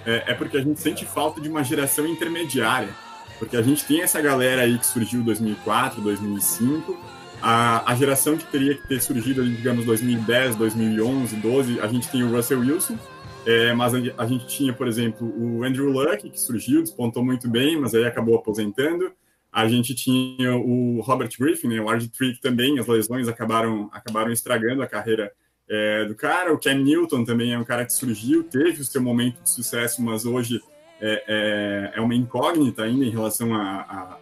[0.04, 2.90] é, é porque a gente sente falta de uma geração intermediária.
[3.38, 6.98] Porque a gente tem essa galera aí que surgiu em 2004, 2005,
[7.42, 12.08] a, a geração que teria que ter surgido ali, digamos, 2010, 2011, 12, a gente
[12.08, 12.98] tem o Russell Wilson,
[13.46, 17.80] é, mas a, gente tinha, por exemplo, o Andrew Luck, que surgiu, despontou muito bem,
[17.80, 19.12] mas aí acabou aposentando.
[19.52, 24.82] A gente tinha o Robert Griffin, né, o RG3 também, as lesões acabaram, acabaram estragando
[24.82, 25.32] a carreira
[25.68, 26.52] é, do cara.
[26.52, 30.02] O Cam Newton também é um cara que surgiu, teve o seu momento de sucesso,
[30.02, 30.60] mas hoje
[31.00, 34.18] é, é, é uma incógnita ainda em relação à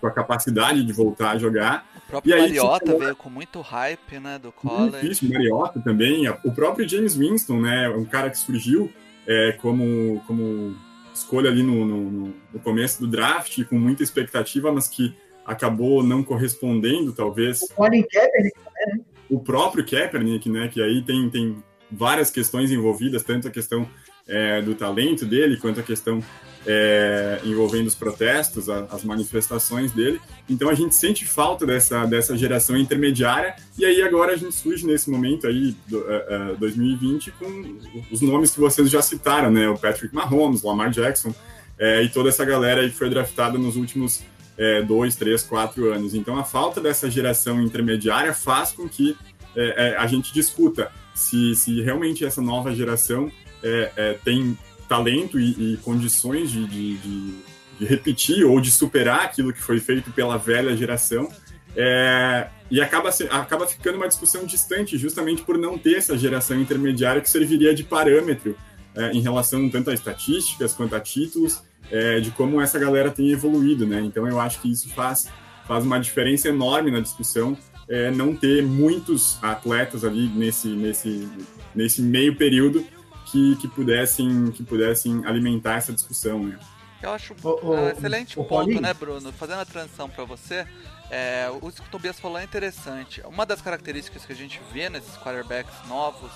[0.00, 1.86] sua capacidade de voltar a jogar.
[2.08, 5.00] O próprio aí, Mariota veio com muito hype, né, do college.
[5.00, 6.26] Difícil, Mariota também.
[6.42, 8.90] O próprio James Winston, né, um cara que surgiu
[9.26, 10.74] é, como, como
[11.14, 16.22] escolha ali no, no, no começo do draft, com muita expectativa, mas que acabou não
[16.22, 17.60] correspondendo, talvez.
[17.62, 19.04] O Colin Kaepernick também, né?
[19.28, 23.86] o próprio Kaepernick, né, que aí tem, tem várias questões envolvidas, tanto a questão
[24.26, 26.22] é, do talento dele, quanto à questão
[26.70, 30.20] é, envolvendo os protestos, a, as manifestações dele.
[30.48, 34.86] Então a gente sente falta dessa, dessa geração intermediária, e aí agora a gente surge
[34.86, 37.78] nesse momento aí, do, uh, uh, 2020, com
[38.12, 39.66] os nomes que vocês já citaram, né?
[39.66, 41.34] O Patrick Mahomes, Lamar Jackson,
[41.78, 44.22] é, e toda essa galera aí que foi draftada nos últimos
[44.58, 46.12] é, dois, três, quatro anos.
[46.14, 49.16] Então a falta dessa geração intermediária faz com que
[49.56, 53.30] é, é, a gente discuta se, se realmente essa nova geração
[53.62, 57.34] é, é, tem talento e, e condições de, de, de,
[57.78, 61.28] de, repetir ou de superar aquilo que foi feito pela velha geração.
[61.76, 67.20] É, e acaba, acaba ficando uma discussão distante, justamente por não ter essa geração intermediária
[67.20, 68.56] que serviria de parâmetro
[68.96, 73.30] é, em relação tanto a estatísticas quanto a títulos, é, de como essa galera tem
[73.30, 74.00] evoluído, né?
[74.00, 75.28] Então eu acho que isso faz,
[75.66, 77.56] faz uma diferença enorme na discussão,
[77.88, 81.28] é, não ter muitos atletas ali nesse, nesse,
[81.74, 82.84] nesse meio período
[83.30, 86.44] que, que, pudessem, que pudessem alimentar essa discussão.
[86.44, 86.58] Né?
[87.02, 88.80] Eu acho o, um excelente o, ponto, Paulinho?
[88.80, 89.32] né, Bruno?
[89.32, 90.66] Fazendo a transição para você,
[91.10, 93.20] é, o que o Tobias falou é interessante.
[93.24, 96.30] Uma das características que a gente vê nesses quarterbacks novos,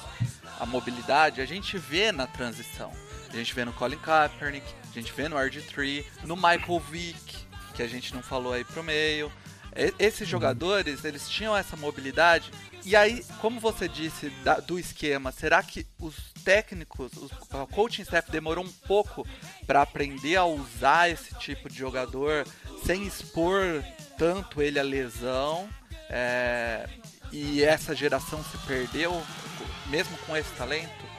[0.60, 2.90] a mobilidade, a gente vê na transição.
[3.30, 7.82] A gente vê no Colin Kaepernick, a gente vê no RG3, no Michael Vick, que
[7.82, 9.32] a gente não falou aí pro meio.
[9.98, 10.26] Esses uhum.
[10.26, 12.50] jogadores, eles tinham essa mobilidade.
[12.84, 18.30] E aí, como você disse da, do esquema, será que os técnicos, o coaching staff
[18.30, 19.26] demorou um pouco
[19.66, 22.46] para aprender a usar esse tipo de jogador
[22.84, 23.82] sem expor
[24.18, 25.68] tanto ele à lesão?
[26.10, 26.88] É,
[27.32, 29.22] e essa geração se perdeu,
[29.88, 31.12] mesmo com esse talento?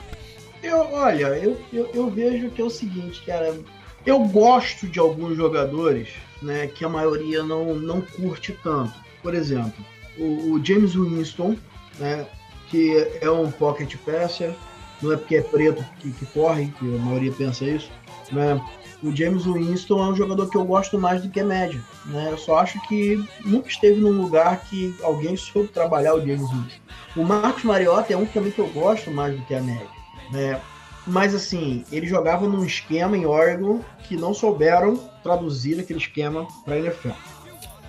[0.62, 3.58] Eu, olha, eu, eu, eu vejo que é o seguinte, cara.
[4.06, 6.10] Eu gosto de alguns jogadores
[6.42, 8.94] né, que a maioria não, não curte tanto.
[9.22, 9.74] Por exemplo,
[10.18, 11.56] o, o James Winston,
[11.98, 12.28] né,
[12.70, 14.54] que é um pocket passer,
[15.02, 17.90] não é porque é preto que, que corre, que a maioria pensa isso,
[18.32, 18.62] né?
[19.02, 22.30] O James Winston é um jogador que eu gosto mais do que a média, né?
[22.32, 26.80] Eu só acho que nunca esteve num lugar que alguém soube trabalhar o James Winston.
[27.18, 29.88] O Marcos Mariota é um também que eu gosto mais do que a média,
[30.32, 30.62] né?
[31.06, 36.78] Mas assim, ele jogava num esquema em Oregon que não souberam traduzir aquele esquema para
[36.78, 37.10] NFL.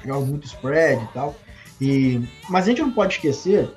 [0.02, 1.34] Jogava muito spread e tal.
[1.80, 3.70] E, mas a gente não pode esquecer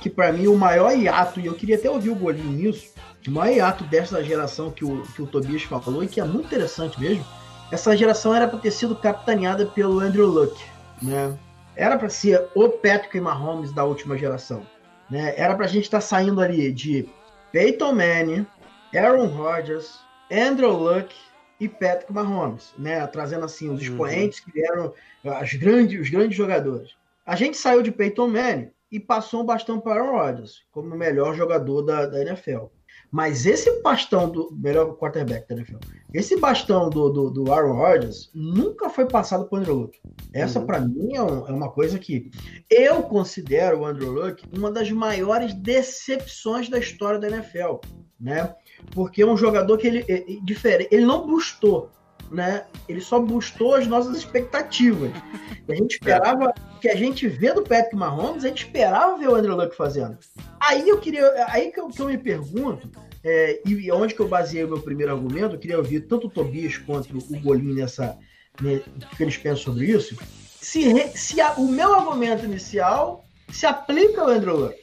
[0.00, 2.90] que para mim o maior hiato, e eu queria até ouvir o Golinho nisso,
[3.26, 6.46] o maior hiato dessa geração que o, que o Tobias falou, e que é muito
[6.46, 7.24] interessante mesmo,
[7.70, 10.60] essa geração era para ter sido capitaneada pelo Andrew Luck,
[11.02, 11.36] né?
[11.76, 14.62] Era para ser o Patrick Mahomes da última geração,
[15.08, 15.34] né?
[15.36, 17.08] Era para a gente estar tá saindo ali de
[17.52, 18.46] Peyton Manning,
[18.94, 20.00] Aaron Rodgers,
[20.30, 21.14] Andrew Luck
[21.58, 23.06] e Patrick Mahomes, né?
[23.06, 23.88] Trazendo assim os uhum.
[23.88, 24.52] expoentes uhum.
[24.52, 26.96] que eram as grandes, os grandes jogadores.
[27.26, 30.98] A gente saiu de Peyton Manning e passou um bastão para Aaron Rodgers como o
[30.98, 32.66] melhor jogador da, da NFL.
[33.10, 35.78] Mas esse bastão do melhor quarterback da NFL,
[36.14, 40.00] esse bastão do, do, do Aaron Rodgers nunca foi passado para o Andrew Luck.
[40.32, 40.66] Essa, uhum.
[40.66, 42.30] para mim, é, um, é, uma coisa que
[42.70, 47.80] eu considero o Andrew Luck uma das maiores decepções da história da NFL,
[48.20, 48.54] né?
[48.92, 51.90] Porque é um jogador que ele é, é diferente, ele não bustou,
[52.30, 52.64] né?
[52.88, 55.10] Ele só bustou as nossas expectativas.
[55.68, 59.34] A gente esperava que a gente vê do Patrick Mahomes, a gente esperava ver o
[59.34, 60.18] Andrew Luck fazendo.
[60.60, 62.90] Aí eu queria, aí que eu, que eu me pergunto,
[63.22, 66.30] é, e onde que eu baseei o meu primeiro argumento, eu queria ouvir tanto o
[66.30, 68.18] Tobias quanto o Golinho nessa,
[68.60, 70.16] né, o que eles pensam sobre isso.
[70.60, 74.76] Se, se a, o meu argumento inicial se aplica ao Andrew Luck,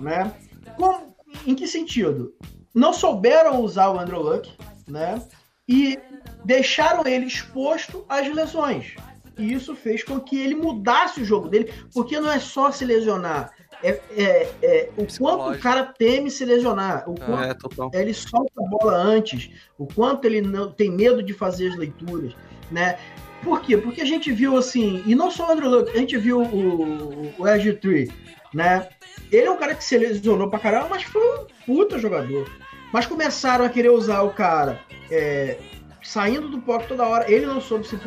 [0.00, 0.32] né?
[0.76, 1.14] Com,
[1.46, 2.34] em que sentido?
[2.74, 4.52] Não souberam usar o Andrew Luck,
[4.86, 5.22] né?
[5.68, 5.98] E
[6.44, 8.94] deixaram ele exposto às lesões.
[9.38, 12.84] E isso fez com que ele mudasse o jogo dele, porque não é só se
[12.84, 13.52] lesionar.
[13.82, 18.52] É, é, é o quanto o cara teme se lesionar, o é, quanto ele solta
[18.58, 22.34] a bola antes, o quanto ele não tem medo de fazer as leituras,
[22.72, 22.98] né?
[23.42, 23.76] Por quê?
[23.76, 27.32] Porque a gente viu assim, e não só o Andrew Luck, a gente viu o,
[27.38, 28.10] o Edge Tree,
[28.52, 28.88] né?
[29.30, 32.50] Ele é um cara que se lesionou pra caramba, mas foi um puta jogador.
[32.92, 35.58] Mas começaram a querer usar o cara é,
[36.02, 37.98] saindo do pocket toda hora, ele não soube se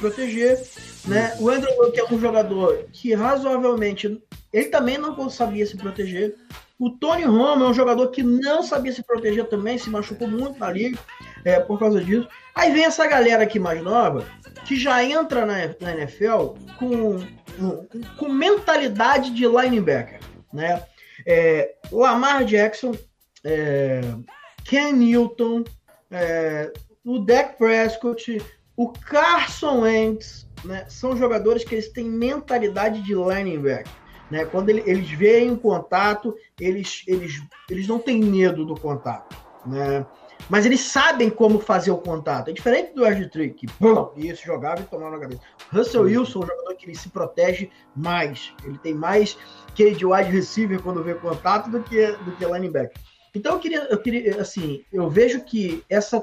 [0.00, 0.62] proteger,
[1.06, 1.36] né?
[1.40, 6.36] O Andrew Luck é um jogador que razoavelmente ele também não sabia se proteger.
[6.78, 10.58] O Tony Romo é um jogador que não sabia se proteger também, se machucou muito
[10.60, 10.96] na liga
[11.44, 12.28] é, por causa disso.
[12.54, 14.24] Aí vem essa galera aqui mais nova
[14.64, 17.18] que já entra na, na NFL com,
[18.16, 20.20] com mentalidade de linebacker,
[20.52, 20.82] né?
[21.26, 22.94] É, Lamar Jackson,
[23.44, 24.00] é,
[24.64, 25.64] Ken Newton,
[26.10, 26.72] é,
[27.04, 28.40] o Dak Prescott,
[28.76, 33.92] o Carson Wentz, né, são jogadores que eles têm mentalidade de linebacker.
[34.30, 34.44] Né?
[34.44, 39.36] Quando ele, eles veem o contato, eles, eles, eles não têm medo do contato.
[39.66, 40.06] Né?
[40.48, 42.48] mas eles sabem como fazer o contato.
[42.48, 45.40] É diferente do RG3, que pum, isso jogava e tomava na cabeça.
[45.72, 48.52] Russell Wilson é um jogador que ele se protege mais.
[48.64, 49.36] Ele tem mais
[49.74, 52.96] que de wide receiver quando vê contato do que, do que linebacker.
[53.34, 56.20] Então eu queria, eu queria, assim, eu vejo que essa,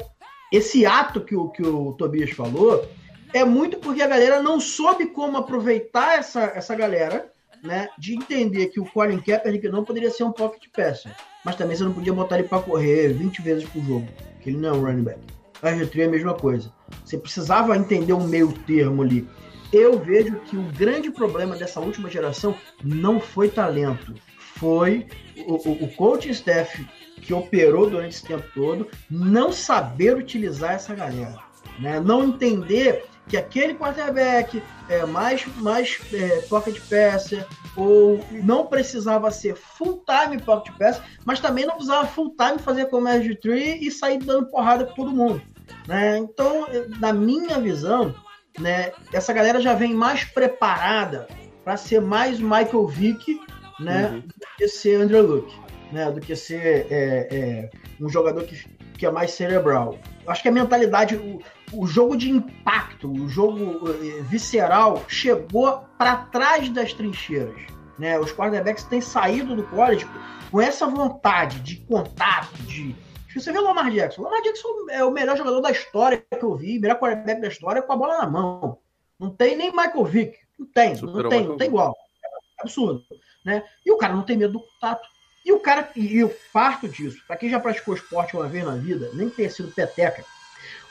[0.51, 2.87] esse ato que o, que o Tobias falou
[3.33, 7.31] é muito porque a galera não soube como aproveitar essa, essa galera,
[7.63, 7.89] né?
[7.97, 11.11] De entender que o Colin Kaepernick não poderia ser um pocket passer
[11.45, 14.07] mas também você não podia botar ele para correr 20 vezes por jogo,
[14.41, 15.19] que ele não é um running back.
[15.61, 16.73] A RG3 é a mesma coisa.
[17.05, 19.27] Você precisava entender um meio termo ali.
[19.75, 25.05] Eu vejo que o grande problema dessa última geração não foi talento, foi
[25.45, 26.87] o, o, o coaching staff
[27.21, 31.39] que operou durante esse tempo todo não saber utilizar essa galera,
[31.77, 31.99] né?
[31.99, 39.57] Não entender que aquele quarterback é mais, mais é, pocket passer ou não precisava ser
[39.57, 44.19] full time pocket passer, mas também não precisava full time fazer como RG3 e sair
[44.19, 45.41] dando porrada com todo mundo.
[45.85, 46.17] Né?
[46.17, 46.65] Então,
[47.01, 48.15] na minha visão,
[48.59, 51.27] né, essa galera já vem mais preparada
[51.63, 53.39] para ser mais Michael Vick
[53.79, 54.19] né, uhum.
[54.21, 55.55] do que ser Andrew Luck,
[55.91, 59.97] né, do que ser é, é, um jogador que, que é mais cerebral.
[60.27, 61.41] Acho que a mentalidade, o,
[61.73, 67.61] o jogo de impacto, o jogo eh, visceral chegou para trás das trincheiras.
[67.97, 68.19] Né?
[68.19, 70.07] Os quarterbacks têm saído do college
[70.51, 72.95] com essa vontade de contato, de.
[73.39, 74.21] Você vê o Lamar Jackson.
[74.21, 77.41] O Lamar Jackson é o melhor jogador da história que eu vi, o melhor quarterback
[77.41, 78.79] da história com a bola na mão.
[79.19, 80.37] Não tem nem Michael Vick.
[80.57, 81.95] Não tem, Superou não tem, não tem igual.
[82.23, 83.03] É absurdo.
[83.43, 83.63] Né?
[83.85, 85.07] E o cara não tem medo do contato.
[85.45, 88.75] E o cara, e eu farto disso, para quem já praticou esporte uma vez na
[88.75, 90.25] vida, nem ter sido peteca,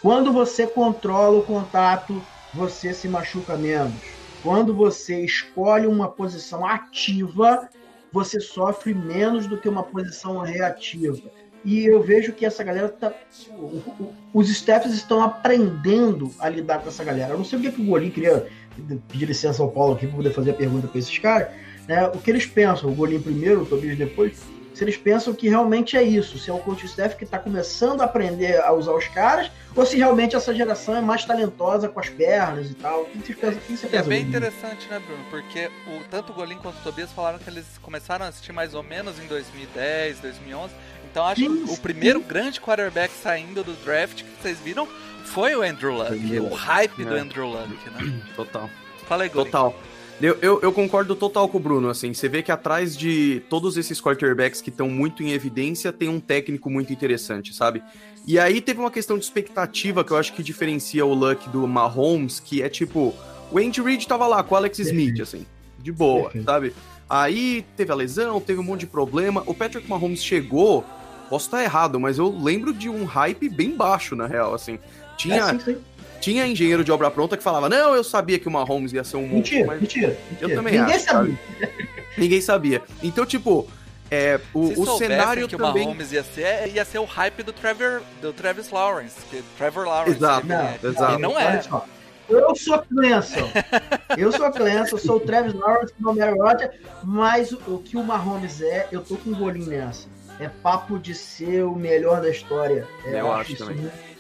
[0.01, 3.95] quando você controla o contato, você se machuca menos.
[4.43, 7.69] Quando você escolhe uma posição ativa,
[8.13, 11.31] você sofre menos do que uma posição reativa.
[11.65, 13.13] E eu vejo que essa galera tá.
[14.33, 17.33] Os staffs estão aprendendo a lidar com essa galera.
[17.33, 18.47] Eu não sei o que, que o Golim queria
[19.09, 21.49] pedir licença ao Paulo aqui para poder fazer a pergunta para esses caras.
[21.89, 22.07] Né?
[22.09, 24.43] O que eles pensam, o Golim primeiro, o Tobias depois,
[24.75, 28.01] se eles pensam que realmente é isso, se é o coach staff que está começando
[28.01, 32.01] a aprender a usar os caras, ou se realmente essa geração é mais talentosa com
[32.01, 33.03] as pernas e tal.
[33.03, 33.61] O que você pensa?
[33.61, 35.25] Que você pensa é bem interessante, né, Bruno?
[35.31, 38.75] Porque o, tanto o Golin quanto o Tobias falaram que eles começaram a assistir mais
[38.75, 40.75] ou menos em 2010, 2011.
[41.15, 44.89] Então acho que o primeiro grande quarterback saindo do draft que vocês viram
[45.25, 47.05] foi o Andrew Luck, o hype é.
[47.05, 48.21] do Andrew Luck, né?
[48.35, 48.69] Total.
[49.09, 49.31] Golin.
[49.31, 49.81] Total.
[50.21, 53.77] Eu, eu, eu, concordo total com o Bruno, assim, você vê que atrás de todos
[53.77, 57.83] esses quarterbacks que estão muito em evidência, tem um técnico muito interessante, sabe?
[58.27, 61.67] E aí teve uma questão de expectativa que eu acho que diferencia o Luck do
[61.67, 63.15] Mahomes, que é tipo,
[63.53, 65.47] o Andy Reid tava lá com o Alex Smith, assim,
[65.79, 66.75] de boa, sabe?
[67.09, 70.85] Aí teve a lesão, teve um monte de problema, o Patrick Mahomes chegou,
[71.35, 74.79] posso estar errado, mas eu lembro de um hype bem baixo, na real, assim.
[75.17, 75.37] Tinha...
[75.37, 75.85] É, sim, sim
[76.21, 79.19] tinha engenheiro de obra pronta que falava: Não, eu sabia que o Mahomes ia ser
[79.19, 79.37] um monstro.
[79.37, 80.53] Mentira, mas mentira, mentira.
[80.53, 81.39] Eu também Ninguém acho, sabia.
[82.17, 82.83] Ninguém sabia.
[83.03, 83.69] Então, tipo,
[84.11, 85.83] é, o, Se o cenário que também...
[85.83, 89.87] o Mahomes ia ser, ia ser o hype do Trevor, do Travis Lawrence, que Trevor
[89.87, 90.17] Lawrence.
[90.17, 90.79] Exato, não, é.
[90.83, 91.13] exato.
[91.13, 91.63] E não é.
[92.27, 93.51] Eu sou Clemson.
[94.17, 98.03] Eu sou Clemson, sou o Travis Lawrence, no Mary Roger, mas o, o, que o
[98.03, 100.14] Mahomes é, eu tô com um golinho nessa.
[100.41, 102.87] É papo de ser o melhor da história.
[103.05, 103.77] É, eu, eu acho, acho também.
[103.77, 104.15] Muito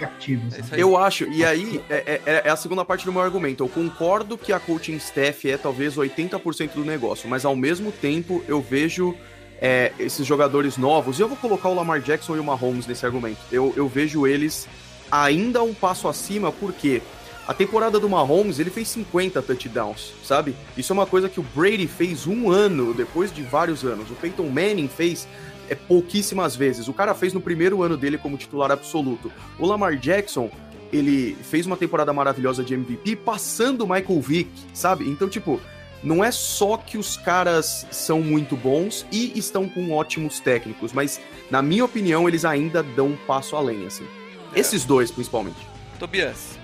[0.00, 3.62] é eu acho, e aí é, é, é, a segunda parte do meu argumento.
[3.62, 8.42] Eu concordo que a coaching staff é talvez 80% do negócio, mas ao mesmo tempo
[8.48, 9.14] eu vejo
[9.60, 13.04] é, esses jogadores novos, e eu vou colocar o Lamar Jackson e o Mahomes nesse
[13.04, 13.40] argumento.
[13.52, 14.66] Eu, eu vejo eles
[15.10, 17.02] ainda um passo acima, porque
[17.46, 20.54] a temporada do Mahomes ele fez 50 touchdowns, sabe?
[20.76, 24.10] Isso é uma coisa que o Brady fez um ano depois de vários anos.
[24.10, 25.28] O Peyton Manning fez
[25.70, 26.88] é pouquíssimas vezes.
[26.88, 29.32] O cara fez no primeiro ano dele como titular absoluto.
[29.58, 30.50] O Lamar Jackson,
[30.92, 35.08] ele fez uma temporada maravilhosa de MVP passando o Michael Vick, sabe?
[35.08, 35.60] Então, tipo,
[36.02, 41.20] não é só que os caras são muito bons e estão com ótimos técnicos, mas,
[41.50, 44.06] na minha opinião, eles ainda dão um passo além, assim.
[44.52, 44.58] É.
[44.60, 45.58] Esses dois, principalmente.
[45.98, 46.58] Tobias.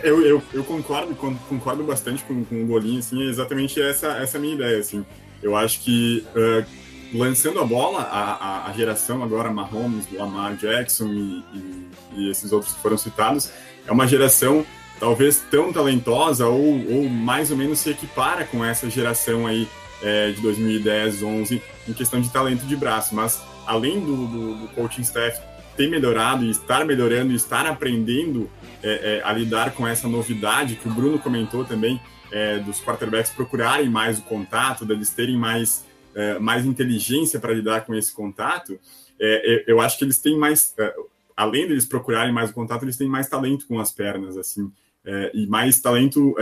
[0.00, 1.12] Eu, eu, eu concordo,
[1.48, 5.04] concordo bastante com, com o Golinho, assim, é exatamente essa, essa minha ideia, assim.
[5.42, 6.64] Eu acho que uh,
[7.12, 12.52] lançando a bola, a, a, a, geração agora, Mahomes, Lamar Jackson e, e, e, esses
[12.52, 13.50] outros que foram citados,
[13.86, 14.64] é uma geração
[15.00, 19.68] talvez tão talentosa ou, ou mais ou menos se equipara com essa geração aí
[20.02, 24.68] é, de 2010, 11 em questão de talento de braço, mas além do, do, do
[24.68, 25.40] coaching staff
[25.76, 28.50] ter melhorado e estar melhorando e estar aprendendo
[28.82, 32.00] é, é, a lidar com essa novidade que o Bruno comentou também,
[32.32, 37.84] é, dos quarterbacks procurarem mais o contato, deles terem mais é, mais inteligência para lidar
[37.84, 38.78] com esse contato,
[39.20, 40.74] é, é, eu acho que eles têm mais.
[40.78, 40.94] É,
[41.36, 44.72] além deles procurarem mais o contato, eles têm mais talento com as pernas, assim,
[45.04, 46.34] é, e mais talento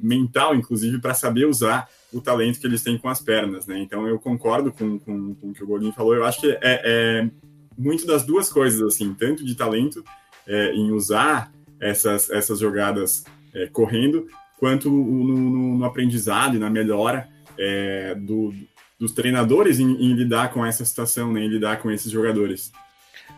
[0.00, 3.78] mental, inclusive, para saber usar o talento que eles têm com as pernas, né?
[3.78, 6.14] Então eu concordo com, com, com o que o Golinho falou.
[6.14, 7.30] Eu acho que é, é
[7.76, 10.02] muito das duas coisas, assim, tanto de talento
[10.46, 13.24] é, em usar essas, essas jogadas
[13.54, 14.26] é, correndo,
[14.58, 18.54] quanto no, no, no, aprendizado e na melhora é, do,
[18.98, 22.72] dos treinadores em, em, lidar com essa situação, né, em lidar com esses jogadores.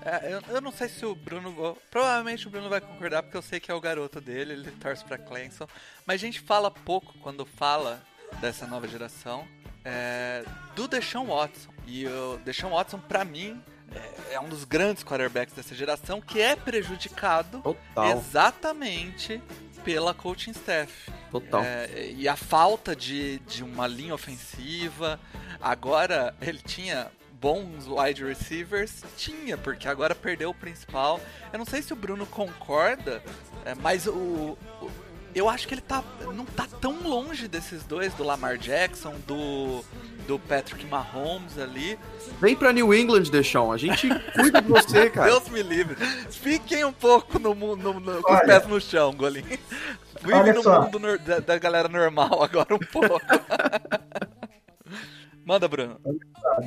[0.03, 1.77] É, eu, eu, não sei se o Bruno.
[1.91, 5.05] Provavelmente o Bruno vai concordar, porque eu sei que é o garoto dele, ele torce
[5.05, 5.67] pra Clemson.
[6.07, 8.03] Mas a gente fala pouco quando fala
[8.41, 9.47] dessa nova geração
[9.85, 10.45] é,
[10.75, 11.71] do Deshaun Watson.
[11.87, 13.61] E o Deshaun Watson, pra mim,
[13.95, 18.19] é, é um dos grandes quarterbacks dessa geração que é prejudicado Total.
[18.19, 19.43] exatamente
[19.85, 21.11] pela coaching staff.
[21.31, 21.63] Total.
[21.63, 25.19] É, e a falta de, de uma linha ofensiva.
[25.61, 27.11] Agora ele tinha
[27.41, 29.03] bons wide receivers?
[29.17, 31.21] Tinha, porque agora perdeu o principal.
[31.53, 33.23] Eu não sei se o Bruno concorda,
[33.65, 34.91] é, mas o, o,
[35.35, 39.85] eu acho que ele tá não tá tão longe desses dois, do Lamar Jackson, do
[40.31, 41.99] do Patrick Mahomes ali.
[42.41, 43.73] Vem pra New England, Deixão.
[43.73, 45.29] A gente cuida de você, cara.
[45.29, 45.97] Deus me livre.
[46.31, 49.43] Fiquem um pouco no, no, no com os pés no chão, Golim.
[50.23, 50.83] Vive no só.
[50.83, 53.21] mundo da, da, galera normal agora um pouco.
[55.45, 56.01] Manda, Bruno.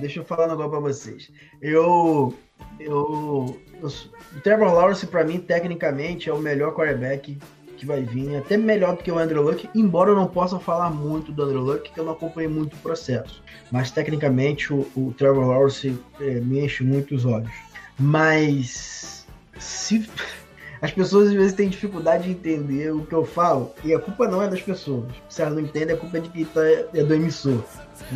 [0.01, 1.31] Deixa eu falar um negócio pra vocês.
[1.61, 2.37] Eu.
[2.81, 3.57] Eu.
[3.81, 3.89] eu
[4.35, 7.37] o Trevor Lawrence, pra mim, tecnicamente, é o melhor quarterback
[7.83, 10.89] que vai vir, até melhor do que o Andrew Luck, embora eu não possa falar
[10.89, 13.43] muito do Andrew Luck, que eu não acompanhei muito o processo.
[13.69, 17.51] Mas tecnicamente o, o Trevor Lawrence é, me enche muito os olhos.
[17.99, 19.27] Mas
[19.59, 20.09] se
[20.81, 24.29] as pessoas às vezes têm dificuldade de entender o que eu falo, e a culpa
[24.29, 25.11] não é das pessoas.
[25.27, 27.61] Se elas não entendem, a culpa é de quem tá, é do emissor.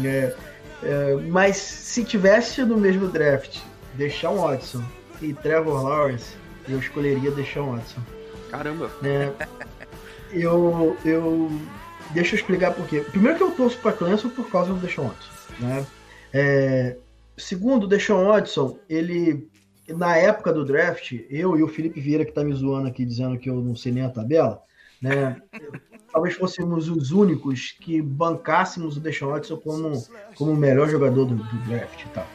[0.04, 0.34] É,
[0.84, 3.60] é, mas se tivesse no mesmo draft
[3.96, 4.84] Deshaun Watson
[5.22, 6.36] e Trevor Lawrence,
[6.70, 8.17] eu escolheria Deshaun Watson.
[8.58, 8.92] Caramba!
[9.04, 9.32] É,
[10.32, 11.52] eu, eu.
[12.12, 13.02] Deixa eu explicar por quê.
[13.02, 15.30] Primeiro que eu torço para Clemson por causa do Deshaun Watson.
[15.60, 15.86] Né?
[16.34, 16.98] É,
[17.38, 19.48] segundo, o Deshaun Watson, ele.
[19.88, 23.38] Na época do draft, eu e o Felipe Vieira, que tá me zoando aqui, dizendo
[23.38, 24.62] que eu não sei nem a tabela,
[25.02, 25.42] né?
[26.12, 30.04] Talvez fôssemos os únicos que bancássemos o Deshaun Watson como,
[30.36, 32.28] como o melhor jogador do, do draft e tal.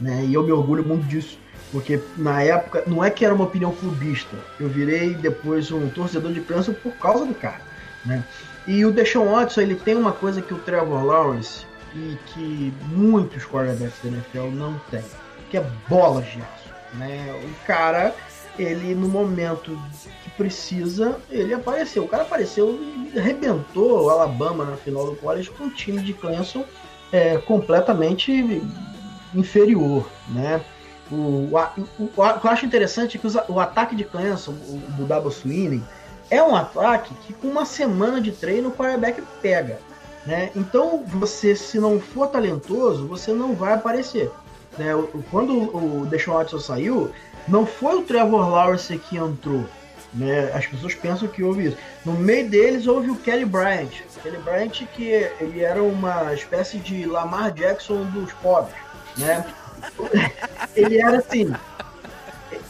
[0.00, 0.24] Né?
[0.24, 1.38] E eu me orgulho muito disso
[1.72, 4.36] porque na época, não é que era uma opinião clubista.
[4.58, 7.60] Eu virei depois um torcedor de Clemson por causa do cara.
[8.04, 8.22] Né?
[8.66, 13.44] E o Deshaun Watson, ele tem uma coisa que o Trevor Lawrence e que muitos
[13.44, 15.02] quarterbacks da NFL não tem,
[15.50, 16.70] que é bola de aço.
[16.94, 17.32] Né?
[17.44, 18.14] O cara,
[18.58, 19.78] ele no momento
[20.22, 22.04] que precisa, ele apareceu.
[22.04, 22.78] O cara apareceu
[23.14, 26.64] e arrebentou o Alabama na final do college com um time de Clemson
[27.12, 28.62] é, completamente
[29.34, 30.60] inferior, né?
[31.10, 31.58] O, o,
[31.98, 35.32] o, o, que eu acho interessante é que o ataque de Clemson, o, do Double
[35.32, 35.82] Sweeney,
[36.30, 39.78] é um ataque que com uma semana de treino o quarterback pega.
[40.26, 40.50] Né?
[40.56, 44.30] Então, você, se não for talentoso, você não vai aparecer.
[44.76, 44.90] Né?
[45.30, 47.12] Quando o Deshaun Watson saiu,
[47.46, 49.64] não foi o Trevor Lawrence que entrou.
[50.12, 50.50] Né?
[50.52, 51.76] As pessoas pensam que houve isso.
[52.04, 53.90] No meio deles houve o Kelly Bryant.
[54.22, 55.04] Kelly Bryant que
[55.40, 58.74] ele era uma espécie de Lamar Jackson dos pobres.
[59.16, 59.44] Né?
[60.74, 61.52] Ele era assim.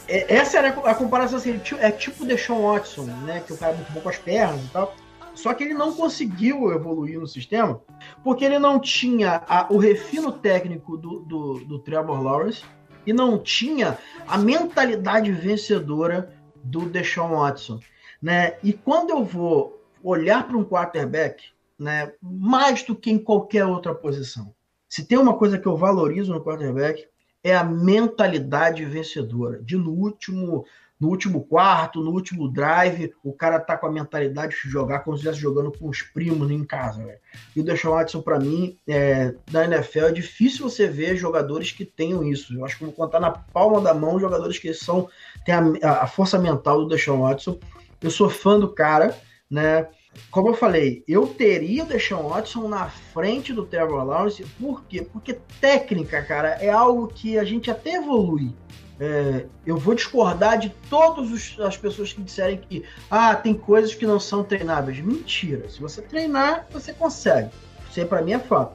[0.09, 3.43] É, essa era a comparação assim, é tipo o Deshaun Watson, né?
[3.47, 4.95] Que o cara é muito bom com as pernas e tal.
[5.35, 7.81] Só que ele não conseguiu evoluir no sistema
[8.25, 12.65] porque ele não tinha a, o refino técnico do, do, do Trevor Lawrence
[13.07, 16.33] e não tinha a mentalidade vencedora
[16.65, 17.79] do Deshaun Watson.
[18.21, 18.57] Né?
[18.63, 21.45] E quando eu vou olhar para um quarterback,
[21.79, 24.55] né, mais do que em qualquer outra posição,
[24.97, 27.07] se tem uma coisa que eu valorizo no quarterback,
[27.45, 29.63] é a mentalidade vencedora.
[29.63, 30.65] De no último,
[30.99, 35.15] no último quarto, no último drive, o cara tá com a mentalidade de jogar como
[35.15, 37.05] se estivesse jogando com os primos em casa.
[37.05, 37.19] Véio.
[37.55, 41.85] E o Deshaun Watson, para mim, é, na NFL, é difícil você ver jogadores que
[41.85, 42.55] tenham isso.
[42.55, 45.11] Eu acho que vou contar na palma da mão jogadores que são
[45.45, 47.61] têm a, a força mental do Deshaun Watson.
[48.01, 49.15] Eu sou fã do cara,
[49.51, 49.89] né?
[50.31, 55.03] Como eu falei, eu teria o Deshaun Watson na frente do Trevor Lawrence, por quê?
[55.03, 58.55] Porque técnica, cara, é algo que a gente até evolui.
[58.99, 64.07] É, eu vou discordar de todas as pessoas que disserem que ah, tem coisas que
[64.07, 64.99] não são treináveis.
[65.01, 65.69] Mentira.
[65.69, 67.51] Se você treinar, você consegue.
[67.91, 68.75] Isso aí para mim é fato.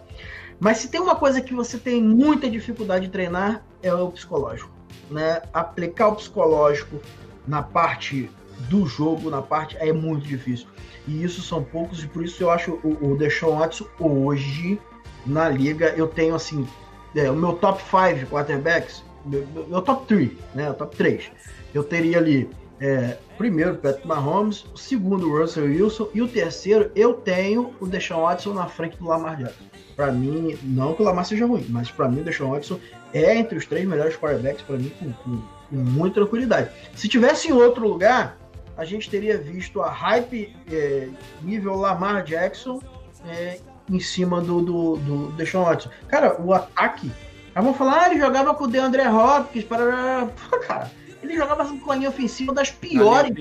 [0.60, 4.70] Mas se tem uma coisa que você tem muita dificuldade de treinar, é o psicológico.
[5.10, 5.42] Né?
[5.52, 7.02] Aplicar o psicológico
[7.48, 8.30] na parte
[8.70, 10.68] do jogo, na parte é muito difícil.
[11.08, 14.80] E isso são poucos, e por isso eu acho o, o Deshaun Watson hoje
[15.26, 15.94] na liga.
[15.98, 16.68] Eu tenho assim,
[17.16, 20.70] é, o meu top 5 quarterbacks meu, meu top 3, né?
[20.70, 21.32] O top 3.
[21.74, 22.50] Eu teria ali
[22.80, 28.24] é, primeiro Patrick Mahomes, o segundo Russell Wilson e o terceiro eu tenho o Deshaun
[28.24, 29.64] Watson na frente do Lamar Jackson.
[29.96, 32.80] Para mim, não que o Lamar seja ruim, mas para mim o Deshaun Watson
[33.14, 36.72] é entre os três melhores quarterbacks para mim com, com, com, muita tranquilidade.
[36.96, 38.38] Se tivesse em outro lugar,
[38.78, 41.10] a gente teria visto a hype é,
[41.42, 42.82] nível Lamar Jackson
[43.28, 43.60] é,
[43.90, 45.90] em cima do, do, do Deshaun Watson.
[46.08, 47.12] Cara, o ataque.
[47.54, 50.30] Aí vão falar, ah, ele jogava com o DeAndre Hopkins, para.
[50.66, 50.90] Cara,
[51.22, 53.32] ele jogava com a linha ofensiva das piores.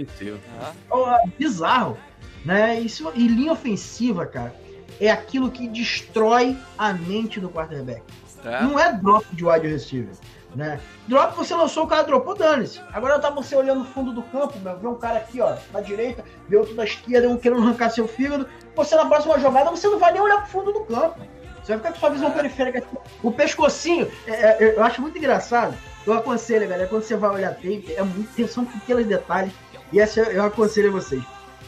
[1.39, 1.97] Bizarro.
[2.45, 2.81] Né?
[2.81, 4.55] Isso, e linha ofensiva, cara,
[4.99, 8.03] é aquilo que destrói a mente do quarterback.
[8.45, 8.63] É.
[8.63, 10.15] Não é drop de wide receiver.
[10.55, 10.81] Né?
[11.07, 12.81] Drop você lançou, o cara dropou, dane-se.
[12.93, 15.81] Agora tá você olhando no fundo do campo, meu, vê um cara aqui, ó, na
[15.81, 18.49] direita, vê outro da esquerda, um querendo arrancar seu fígado.
[18.75, 21.21] Você na próxima jogada, você não vai nem olhar pro fundo do campo.
[21.63, 22.33] Você vai ficar com sua visão é.
[22.33, 22.83] periférica.
[23.23, 25.77] O pescocinho, é, é, eu acho muito engraçado.
[26.07, 29.53] Eu aconselho, galera, quando você vai olhar tape, é muito, são pequenos detalhes.
[29.93, 31.23] E essa eu aconselho a vocês.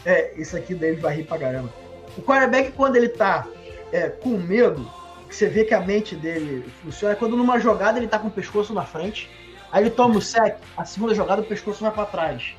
[0.05, 1.69] É, isso aqui dele vai rir pra caramba.
[2.17, 3.47] O quarterback, quando ele tá
[3.91, 4.89] é, com medo,
[5.33, 8.27] que você vê que a mente dele funciona, é quando numa jogada ele tá com
[8.27, 9.29] o pescoço na frente,
[9.71, 12.55] aí ele toma o sec, a segunda jogada o pescoço vai para trás.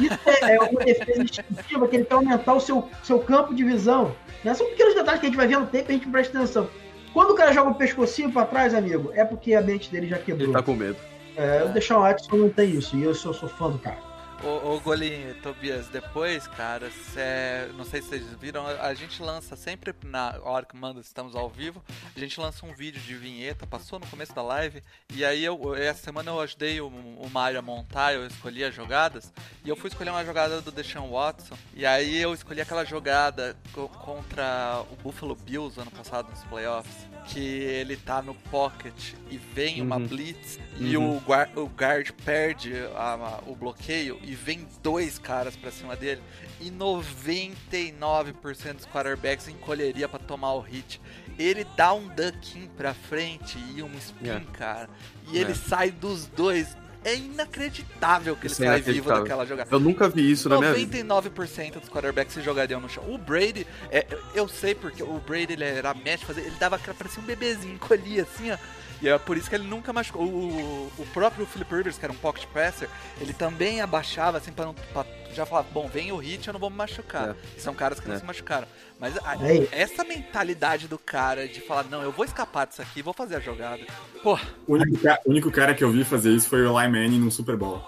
[0.00, 3.62] Isso é, é uma defesa instintiva que ele quer aumentar o seu, seu campo de
[3.64, 4.14] visão.
[4.42, 4.52] Né?
[4.52, 6.68] São pequenos detalhes que a gente vai ver no tempo e a gente presta atenção.
[7.12, 10.18] Quando o cara joga o pescocinho para trás, amigo, é porque a mente dele já
[10.18, 10.46] quebrou.
[10.46, 10.96] Ele tá com medo.
[11.36, 14.11] É, o Deshaun Watson não tem isso, e eu sou, sou fã do cara.
[14.44, 19.54] Ô, ô Golinho, Tobias, depois, cara, cê, não sei se vocês viram, a gente lança
[19.54, 21.80] sempre na hora que manda, estamos ao vivo,
[22.16, 24.82] a gente lança um vídeo de vinheta, passou no começo da live,
[25.14, 28.74] e aí eu, essa semana eu ajudei o, o Mário a montar, eu escolhi as
[28.74, 29.32] jogadas,
[29.64, 33.56] e eu fui escolher uma jogada do Deshaun Watson, e aí eu escolhi aquela jogada
[33.72, 39.80] contra o Buffalo Bills ano passado nos playoffs, que ele tá no pocket e vem
[39.80, 39.86] uhum.
[39.86, 40.86] uma blitz, uhum.
[40.86, 45.70] e o, guard, o guard perde a, a, o bloqueio, e vem dois caras pra
[45.70, 46.20] cima dele
[46.62, 51.00] e 99% dos quarterbacks encolheria para tomar o hit.
[51.38, 54.46] Ele dá um duck pra frente e um spin, yeah.
[54.52, 54.88] cara.
[55.26, 55.50] E yeah.
[55.50, 56.76] ele sai dos dois.
[57.04, 59.68] É inacreditável que ele isso é sai é vivo daquela jogada.
[59.74, 60.98] Eu nunca vi isso na minha vida.
[60.98, 63.04] 99% dos quarterbacks se jogariam no chão.
[63.08, 67.22] O Brady, é, eu sei porque o Brady ele era mestre, ele dava aquela, parecia
[67.22, 68.58] um bebezinho, encolhia assim, ó
[69.02, 70.24] e é por isso que ele nunca machucou.
[70.24, 72.88] O, o próprio Philip Rivers, que era um pocket passer,
[73.20, 76.60] ele também abaixava assim pra, não, pra já falar, bom, vem o hit, eu não
[76.60, 77.30] vou me machucar.
[77.30, 77.58] É.
[77.58, 78.12] São caras que é.
[78.12, 78.66] não se machucaram.
[79.00, 79.36] Mas a,
[79.72, 83.40] essa mentalidade do cara de falar, não, eu vou escapar disso aqui, vou fazer a
[83.40, 83.82] jogada.
[84.22, 84.38] Pô.
[84.68, 87.30] O único, o único cara que eu vi fazer isso foi o Eli Manning no
[87.30, 87.82] Super Bowl.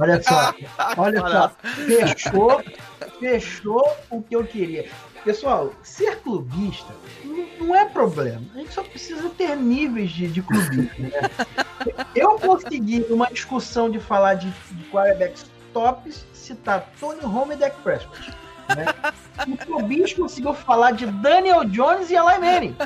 [0.00, 0.52] olha só,
[0.98, 1.56] olha só.
[1.86, 2.62] Fechou,
[3.20, 4.90] fechou o que eu queria.
[5.24, 6.92] Pessoal, ser clubista
[7.58, 8.42] não é problema.
[8.54, 10.90] A gente só precisa ter níveis de, de clubismo.
[10.98, 11.10] Né?
[12.14, 17.76] Eu consegui, numa discussão de falar de, de quarterbacks tops, citar Tony Romo e Dak
[17.82, 18.32] Prescott.
[18.74, 18.86] Né?
[19.46, 22.76] O clubismo conseguiu falar de Daniel Jones e Eli Manning.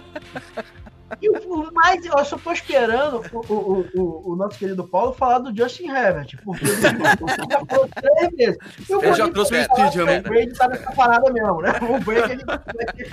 [1.20, 5.40] E o mais, eu só tô esperando o, o, o, o, nosso querido Paulo falar
[5.40, 8.58] do Justin Herbert, porque ele já falou três vezes.
[8.88, 10.18] E o já trouxe o Stadium, né?
[10.20, 11.70] O Brady tá nessa parada mesmo, né?
[11.82, 13.10] O Brady ele vai ter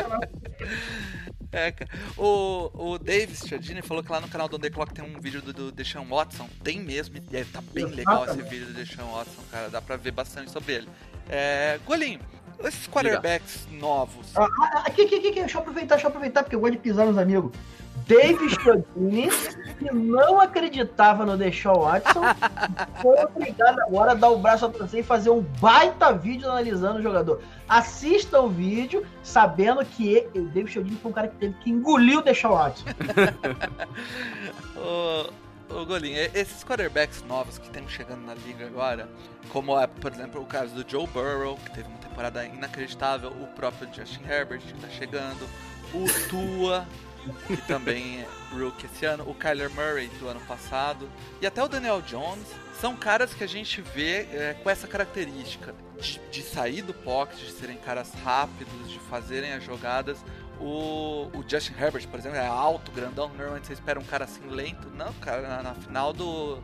[1.51, 1.91] É, cara.
[2.17, 5.41] O, o Davis Chiodini falou que lá no canal do The Clock tem um vídeo
[5.41, 6.47] do, do Deshaun Watson.
[6.63, 9.69] Tem mesmo, e é, tá bem legal esse vídeo do Deshaun Watson, cara.
[9.69, 10.89] Dá pra ver bastante sobre ele.
[11.27, 12.19] É, Golinho,
[12.63, 13.81] esses quarterbacks Diga.
[13.81, 14.35] novos.
[14.35, 16.79] Ah, ah, aqui, aqui, aqui, deixa eu aproveitar, deixa eu aproveitar, porque eu gosto de
[16.79, 17.51] pisar nos amigos.
[18.09, 19.29] David Chiodini,
[19.77, 22.21] que não acreditava no Deshaun Watson,
[23.03, 26.97] foi obrigado agora a dar o braço a torcer e fazer um baita vídeo analisando
[26.97, 27.39] o jogador.
[27.67, 32.17] Assista o vídeo sabendo que o David Chiodini foi um cara que teve que engolir
[32.17, 32.85] o Deshaun Watson.
[35.69, 39.07] ô, Golinho, esses quarterbacks novos que estão chegando na liga agora,
[39.49, 43.45] como é, por exemplo, o caso do Joe Burrow, que teve uma temporada inacreditável, o
[43.55, 45.47] próprio Justin Herbert, que está chegando,
[45.93, 46.87] o Tua
[47.47, 51.09] que também é rookie esse ano, o Kyler Murray do ano passado,
[51.41, 52.47] e até o Daniel Jones,
[52.79, 57.37] são caras que a gente vê é, com essa característica de, de, sair do pocket,
[57.37, 60.17] de serem caras rápidos, de fazerem as jogadas.
[60.59, 64.47] O, o, Justin Herbert, por exemplo, é alto, grandão, normalmente você espera um cara assim
[64.49, 64.89] lento.
[64.91, 66.59] Não, cara, na, na final do.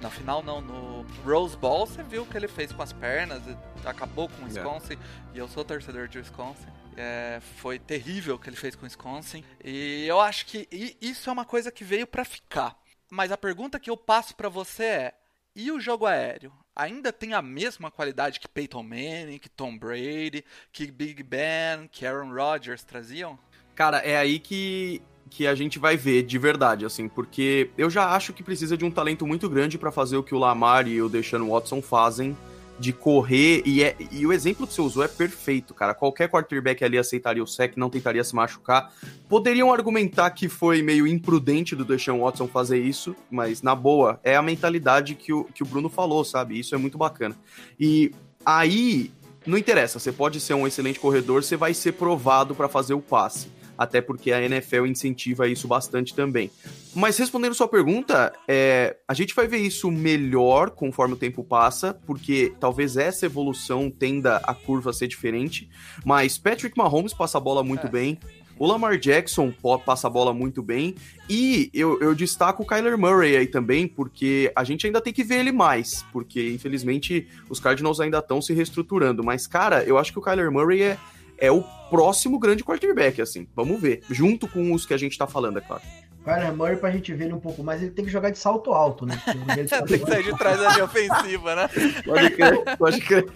[0.00, 3.42] Na final não, no Rose Bowl você viu o que ele fez com as pernas,
[3.84, 5.10] acabou com o Wisconsin, yeah.
[5.34, 6.68] e eu sou torcedor de Wisconsin.
[6.96, 9.44] É, foi terrível o que ele fez com o Wisconsin.
[9.64, 10.68] E eu acho que
[11.00, 12.76] isso é uma coisa que veio para ficar.
[13.10, 15.14] Mas a pergunta que eu passo para você é:
[15.54, 16.52] e o jogo aéreo?
[16.74, 22.06] Ainda tem a mesma qualidade que Peyton Manning, que Tom Brady, que Big Ben, que
[22.06, 23.38] Aaron Rodgers traziam?
[23.74, 28.16] Cara, é aí que que a gente vai ver de verdade, assim, porque eu já
[28.16, 31.00] acho que precisa de um talento muito grande para fazer o que o Lamar e
[31.00, 32.36] o Deshaun Watson fazem
[32.80, 35.92] de correr, e, é, e o exemplo que você usou é perfeito, cara.
[35.92, 38.90] Qualquer quarterback ali aceitaria o sec, não tentaria se machucar.
[39.28, 44.34] Poderiam argumentar que foi meio imprudente do Deshaun Watson fazer isso, mas na boa, é
[44.34, 46.58] a mentalidade que o, que o Bruno falou, sabe?
[46.58, 47.36] Isso é muito bacana.
[47.78, 48.12] E
[48.46, 49.12] aí,
[49.46, 53.00] não interessa, você pode ser um excelente corredor, você vai ser provado para fazer o
[53.00, 56.50] passe até porque a NFL incentiva isso bastante também.
[56.94, 61.94] Mas respondendo sua pergunta, é, a gente vai ver isso melhor conforme o tempo passa,
[62.06, 65.66] porque talvez essa evolução tenda a curva a ser diferente.
[66.04, 67.90] Mas Patrick Mahomes passa a bola muito é.
[67.90, 68.18] bem.
[68.58, 69.50] O Lamar Jackson
[69.86, 70.94] passa a bola muito bem.
[71.26, 75.24] E eu, eu, destaco o Kyler Murray aí também, porque a gente ainda tem que
[75.24, 76.04] ver ele mais.
[76.12, 79.24] Porque, infelizmente, os Cardinals ainda estão se reestruturando.
[79.24, 80.98] Mas, cara, eu acho que o Kyler Murray é,
[81.40, 83.48] é o próximo grande quarterback, assim.
[83.54, 84.02] Vamos ver.
[84.08, 85.82] Junto com os que a gente tá falando, é claro.
[86.24, 88.72] Kyler Murray, pra gente ver ele um pouco mais, ele tem que jogar de salto
[88.72, 89.20] alto, né?
[89.88, 91.68] tem que sair de trás da linha ofensiva, né?
[92.04, 93.26] Pode crer, pode crer.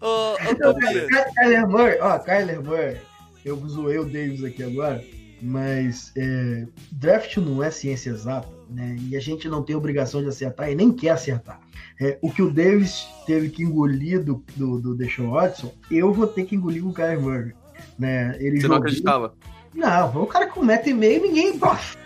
[0.00, 1.08] ô, ô Tobias.
[1.34, 2.98] Kyler Murray, ó, Kyler Murray,
[3.44, 5.02] eu zoei o Davis aqui agora,
[5.40, 8.96] mas é, draft não é ciência exata, né?
[9.08, 11.60] E a gente não tem obrigação de acertar e nem quer acertar.
[12.00, 16.26] É, o que o Davis teve que engolir do, do, do Deshaun Watson, eu vou
[16.26, 17.52] ter que engolir com o Kyler Murray.
[17.98, 18.36] Né?
[18.38, 18.76] Ele Você jogou...
[18.76, 19.34] não acreditava?
[19.76, 21.60] Não, o cara com metro e meio, ninguém.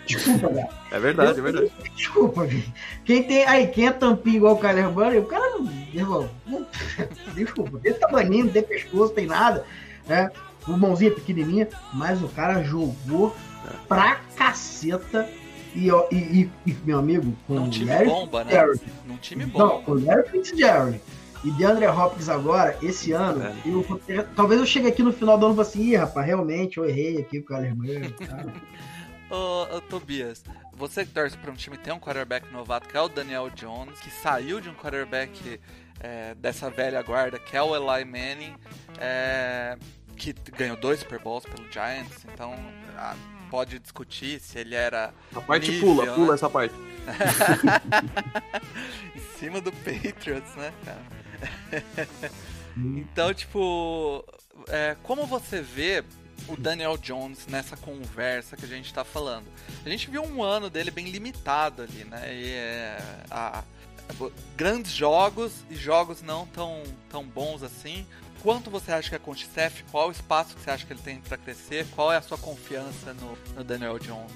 [0.05, 0.69] Desculpa, cara.
[0.91, 1.71] É verdade, eu, é verdade.
[1.95, 2.45] Desculpa,
[3.05, 3.47] Quem tem.
[3.47, 5.71] Aí, quem é tampinho igual o Kyler Murray, o cara não.
[5.93, 6.65] Irmão, não,
[7.33, 9.65] desculpa, tem tamanho, não tem pescoço, tem nada.
[10.05, 10.29] Né?
[10.67, 13.35] O mãozinha pequenininha, mas o cara jogou
[13.87, 15.27] pra caceta
[15.75, 18.51] e, e, e, meu amigo, com Num time Larry bomba, né?
[19.05, 19.59] Num time bom.
[19.59, 21.01] Não, com Larry Fitzgerald
[21.43, 23.55] e DeAndre Hopkins agora, esse ano, é.
[23.65, 26.25] eu ter, talvez eu chegue aqui no final do ano e fale assim, ih, rapaz,
[26.25, 28.13] realmente eu errei aqui com o Murray,
[29.29, 33.01] ô, ô, Tobias, você que torce para um time tem um quarterback novato, que é
[33.01, 35.59] o Daniel Jones, que saiu de um quarterback
[35.99, 38.53] é, dessa velha guarda, que é o Eli Manning,
[38.99, 39.77] é,
[40.15, 42.53] que ganhou dois Super Bowls pelo Giants, então
[42.97, 43.15] a,
[43.49, 45.13] pode discutir se ele era.
[45.35, 46.13] A parte nível, pula, né?
[46.13, 46.75] pula essa parte.
[49.15, 51.01] em cima do Patriots, né, cara?
[52.77, 54.23] então, tipo,
[54.67, 56.03] é, como você vê
[56.47, 59.47] o Daniel Jones nessa conversa que a gente tá falando?
[59.85, 62.33] A gente viu um ano dele bem limitado ali, né?
[62.33, 62.97] E, é,
[63.29, 63.63] a,
[64.55, 68.05] grandes jogos e jogos não tão, tão bons assim
[68.41, 69.81] quanto você acha que é com o Steph?
[69.91, 71.85] Qual o espaço que você acha que ele tem para crescer?
[71.95, 74.31] Qual é a sua confiança no, no, Daniel Jones?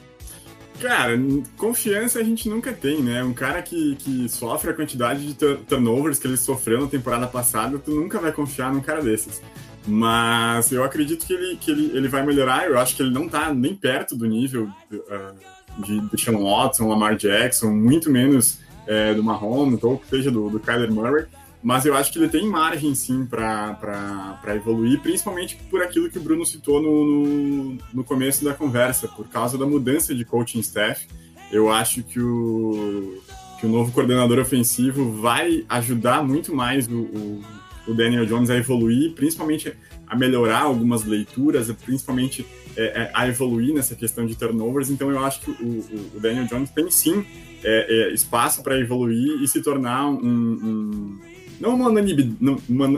[0.80, 1.14] Cara,
[1.58, 3.24] confiança a gente nunca tem, né?
[3.24, 7.80] Um cara que, que sofre a quantidade de turnovers que ele sofreu na temporada passada,
[7.80, 9.41] tu nunca vai confiar num cara desses.
[9.88, 12.68] Mas eu acredito que ele, que ele, ele vai melhorar.
[12.68, 16.88] Eu acho que ele não tá nem perto do nível uh, de, de Sean Watson,
[16.88, 21.26] Lamar Jackson, muito menos uh, do Mahomes, ou que seja do, do Kyler Murray
[21.66, 26.22] mas eu acho que ele tem margem sim para evoluir, principalmente por aquilo que o
[26.22, 31.07] Bruno citou no, no, no, começo da conversa, por causa da mudança de coaching staff.
[31.51, 33.20] Eu acho que o,
[33.59, 37.43] que o novo coordenador ofensivo vai ajudar muito mais o, o,
[37.88, 39.74] o Daniel Jones a evoluir, principalmente
[40.05, 42.45] a melhorar algumas leituras, principalmente
[42.78, 44.91] é, é, a evoluir nessa questão de turnovers.
[44.91, 45.80] Então eu acho que o,
[46.16, 47.26] o Daniel Jones tem sim
[47.63, 51.89] é, é espaço para evoluir e se tornar um, um não uma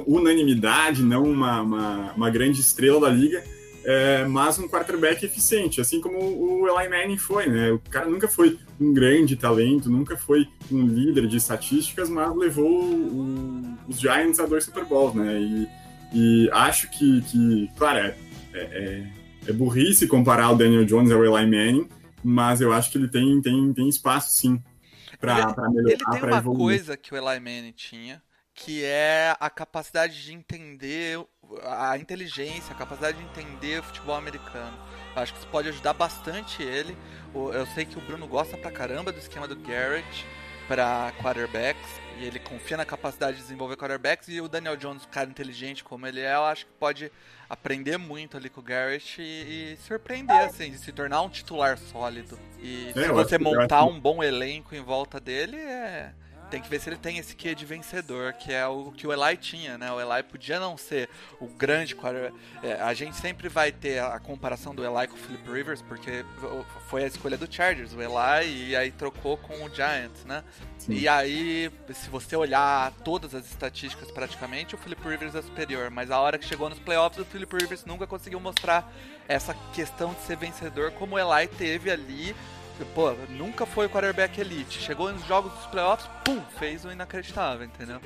[0.07, 3.43] unanimidade, não uma, uma, uma, grande estrela da liga,
[3.83, 7.71] é, mas um quarterback eficiente, assim como o Eli Manning foi, né?
[7.71, 12.69] O cara nunca foi um grande talento, nunca foi um líder de estatísticas, mas levou
[12.69, 15.39] o, os Giants a dois Super Bowls, né?
[15.39, 15.67] E,
[16.13, 18.15] e acho que, que claro, é,
[18.53, 19.07] é, é,
[19.47, 21.87] é burrice comparar o Daniel Jones ao Eli Manning,
[22.23, 24.61] mas eu acho que ele tem, tem, tem espaço sim
[25.19, 25.35] para
[25.69, 25.91] melhorar.
[25.91, 26.77] Ele tem uma evoluir.
[26.77, 28.21] coisa que o Eli Manning tinha,
[28.57, 31.23] que é a capacidade de entender
[31.63, 34.75] a inteligência, a capacidade de entender o futebol americano.
[35.15, 36.97] Eu acho que isso pode ajudar bastante ele.
[37.33, 40.25] Eu sei que o Bruno gosta pra caramba do esquema do Garrett
[40.67, 41.87] para quarterbacks
[42.19, 46.07] e ele confia na capacidade de desenvolver quarterbacks e o Daniel Jones, cara inteligente como
[46.07, 47.11] ele é, eu acho que pode
[47.47, 51.77] aprender muito ali com o Garrett e, e surpreender assim, de se tornar um titular
[51.77, 52.37] sólido.
[52.59, 56.11] E é, se você montar um bom elenco em volta dele, é
[56.49, 59.13] tem que ver se ele tem esse quê de vencedor, que é o que o
[59.13, 59.91] Eli tinha, né?
[59.91, 61.95] O Eli podia não ser o grande.
[62.63, 66.25] É, a gente sempre vai ter a comparação do Eli com o Philip Rivers, porque
[66.89, 70.43] foi a escolha do Chargers, o Eli, e aí trocou com o Giants, né?
[70.77, 70.93] Sim.
[70.93, 76.11] E aí, se você olhar todas as estatísticas praticamente, o Philip Rivers é superior, mas
[76.11, 78.91] a hora que chegou nos playoffs, o Philip Rivers nunca conseguiu mostrar
[79.27, 82.35] essa questão de ser vencedor como o Eli teve ali
[82.85, 84.79] pô, nunca foi quarterback elite.
[84.79, 87.99] Chegou nos jogos dos playoffs, pum, fez o inacreditável, entendeu?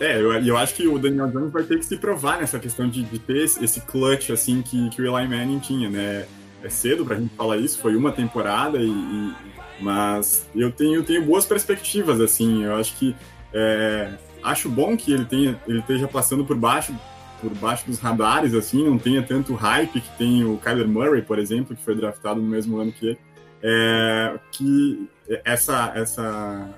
[0.00, 2.88] É, eu, eu acho que o Daniel Jones vai ter que se provar nessa questão
[2.88, 6.26] de, de ter esse clutch, assim, que, que o Eli Manning tinha, né?
[6.62, 9.34] É cedo pra gente falar isso, foi uma temporada, e, e
[9.80, 13.14] mas eu tenho, tenho boas perspectivas, assim, eu acho que
[13.52, 14.10] é,
[14.42, 16.94] acho bom que ele, tenha, ele esteja passando por baixo
[17.40, 21.38] por baixo dos radares, assim, não tenha tanto hype que tem o Kyler Murray, por
[21.38, 23.18] exemplo, que foi draftado no mesmo ano que ele
[23.62, 25.08] é, que
[25.44, 26.68] essa, essa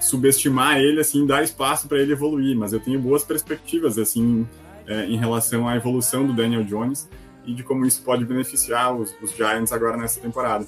[0.00, 4.46] subestimar ele assim dá espaço para ele evoluir, mas eu tenho boas perspectivas assim
[4.86, 7.08] é, em relação à evolução do Daniel Jones
[7.44, 10.66] e de como isso pode beneficiar os, os Giants agora nessa temporada.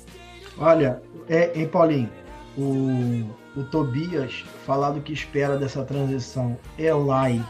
[0.58, 2.10] Olha, é, hein, Paulinho,
[2.56, 3.24] o,
[3.56, 7.42] o Tobias falar do que espera dessa transição Eli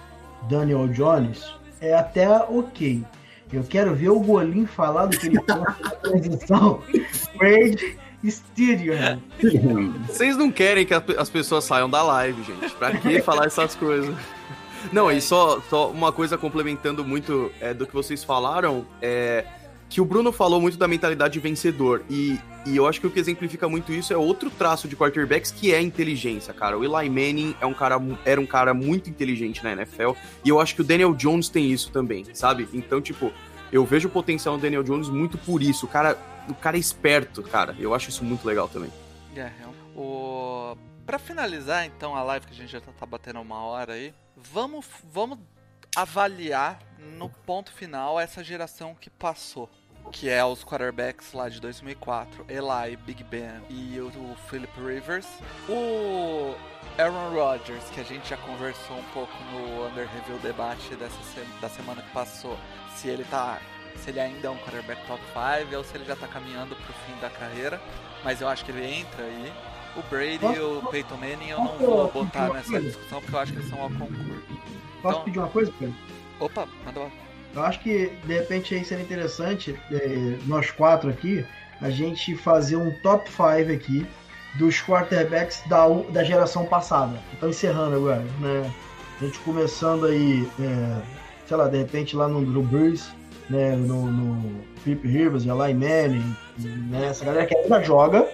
[0.49, 3.05] Daniel Jones é até ok.
[3.53, 6.83] Eu quero ver o Golim falar do que ele pensa da transição
[8.25, 8.95] Styrian.
[8.95, 9.19] É.
[10.07, 12.75] Vocês não querem que as pessoas saiam da live, gente.
[12.75, 14.15] Pra que falar essas coisas?
[14.93, 19.45] Não, e só, só uma coisa complementando muito é, do que vocês falaram, é
[19.93, 22.03] que o Bruno falou muito da mentalidade vencedor.
[22.09, 25.51] E, e eu acho que o que exemplifica muito isso é outro traço de quarterbacks
[25.51, 26.79] que é inteligência, cara.
[26.79, 30.13] O Eli Manning é um cara, era um cara muito inteligente na NFL.
[30.45, 32.69] E eu acho que o Daniel Jones tem isso também, sabe?
[32.73, 33.33] Então, tipo,
[33.71, 35.87] eu vejo o potencial no Daniel Jones muito por isso.
[35.87, 36.19] O cara
[36.49, 37.77] o cara é esperto, cara.
[37.79, 38.91] Eu acho isso muito legal também.
[39.37, 39.67] É, é
[39.97, 40.77] o...
[41.05, 44.87] Pra finalizar, então, a live que a gente já tá batendo uma hora aí, vamos,
[45.13, 45.39] vamos
[45.97, 46.79] avaliar
[47.19, 49.69] no ponto final essa geração que passou.
[50.11, 55.27] Que é os quarterbacks lá de 2004, Eli, Big Ben e o, o Philip Rivers.
[55.69, 56.55] O
[56.99, 61.17] Aaron Rodgers, que a gente já conversou um pouco no Under Review debate dessa
[61.61, 62.59] da semana que passou,
[62.95, 63.59] se ele tá
[63.97, 66.93] se ele ainda é um quarterback top 5 ou se ele já tá caminhando pro
[67.07, 67.81] fim da carreira.
[68.25, 69.53] Mas eu acho que ele entra aí.
[69.97, 73.41] O Brady posso, e o Peyton Manning eu não vou botar nessa discussão porque eu
[73.41, 74.43] acho que eles são ao concurso.
[75.03, 75.95] Posso então, pedir uma coisa, Pedro?
[76.41, 77.11] Opa, manda lá.
[77.55, 81.45] Eu acho que de repente aí seria interessante, é, nós quatro aqui,
[81.81, 84.07] a gente fazer um top 5 aqui
[84.55, 87.19] dos quarterbacks da, da geração passada.
[87.33, 88.71] Então encerrando agora, né?
[89.21, 91.03] A gente começando aí, é,
[91.47, 93.13] sei lá, de repente lá no Drew Brees,
[93.49, 98.27] né, no, no Philip Rivers, Eli Manning, né, essa galera que ainda joga,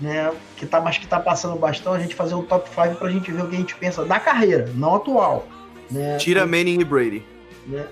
[0.00, 3.08] né, que tá, mas que tá passando bastão, a gente fazer um top 5 pra
[3.10, 5.46] gente ver o que a gente pensa da carreira, não atual.
[5.90, 6.16] Né?
[6.16, 7.33] Tira Manning e Brady.
[7.66, 7.88] Né?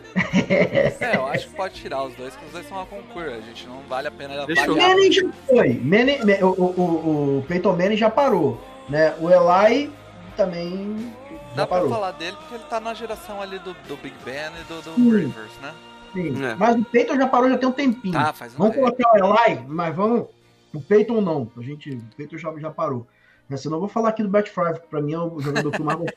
[1.00, 3.30] é, eu acho que pode tirar os dois, porque os dois são uma concurso.
[3.30, 4.90] A gente não vale a pena Deixa avaliar.
[4.90, 5.74] Manning já foi.
[5.74, 8.60] Manning, o, o, o Peyton Manning já parou.
[8.88, 9.14] Né?
[9.20, 9.90] O Eli
[10.36, 11.12] também.
[11.54, 14.64] Dá pra falar dele porque ele tá na geração ali do, do Big Ben e
[14.64, 15.72] do, do Rivers, né?
[16.12, 16.44] Sim.
[16.44, 16.54] É.
[16.54, 18.14] Mas o Peyton já parou já tem um tempinho.
[18.14, 18.92] Tá, faz um vamos tempo.
[18.96, 20.26] colocar o Eli, mas vamos.
[20.74, 21.50] O Peyton não.
[21.56, 23.06] A gente, o Peyton já, já parou.
[23.52, 25.98] Eu vou falar aqui do Bat Five, que pra mim é o jogador que mais
[25.98, 26.12] gosto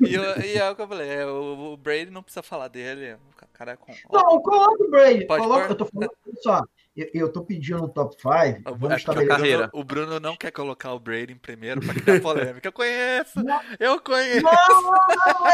[0.00, 3.14] e, e é o que eu falei, é, o, o Brady não precisa falar dele.
[3.14, 3.92] O cara é com.
[4.12, 5.26] Não, coloca o Brady.
[5.26, 6.10] Coloca, eu tô falando
[6.42, 6.62] só.
[6.96, 8.62] Eu, eu tô pedindo um top 5.
[8.76, 9.70] Vamos é estabelecer.
[9.72, 12.68] O Bruno não quer colocar o Brady em primeiro pra criar polêmica.
[12.68, 13.42] Eu conheço!
[13.42, 13.60] Não.
[13.78, 14.42] Eu conheço!
[14.42, 15.46] Não, não, não, não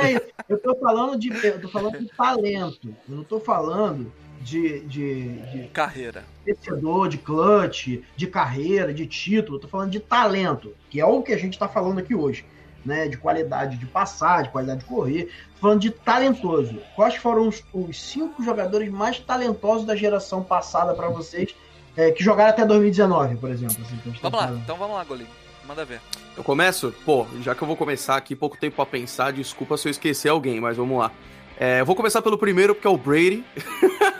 [0.00, 0.32] é isso.
[0.48, 2.88] Eu tô falando de, eu tô falando de talento.
[3.08, 4.12] Eu não tô falando
[4.42, 9.58] de, de, de carreira, vencedor, de clutch, de carreira, de título.
[9.58, 12.44] Tô falando de talento, que é o que a gente tá falando aqui hoje.
[12.84, 16.80] Né, de qualidade de passar, de qualidade de correr, tô falando de talentoso.
[16.96, 21.54] Quais foram os, os cinco jogadores mais talentosos da geração passada para vocês
[21.96, 23.76] é, que jogaram até 2019, por exemplo?
[23.82, 25.28] Assim, vamos tá lá, então vamos lá, Golinho.
[25.64, 26.00] Manda ver.
[26.36, 26.92] Eu começo?
[27.04, 30.28] Pô, já que eu vou começar aqui, pouco tempo pra pensar, desculpa se eu esquecer
[30.28, 31.12] alguém, mas vamos lá.
[31.58, 33.44] É, eu vou começar pelo primeiro, porque é o Brady.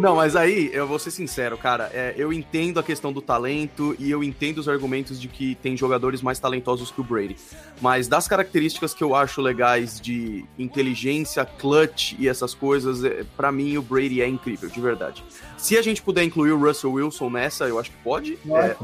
[0.00, 1.90] Não, mas aí, eu vou ser sincero, cara.
[1.92, 5.76] É, eu entendo a questão do talento e eu entendo os argumentos de que tem
[5.76, 7.36] jogadores mais talentosos que o Brady.
[7.80, 13.50] Mas das características que eu acho legais de inteligência, clutch e essas coisas, é, para
[13.50, 15.24] mim o Brady é incrível, de verdade.
[15.56, 18.38] Se a gente puder incluir o Russell Wilson nessa, eu acho que pode.
[18.50, 18.76] É,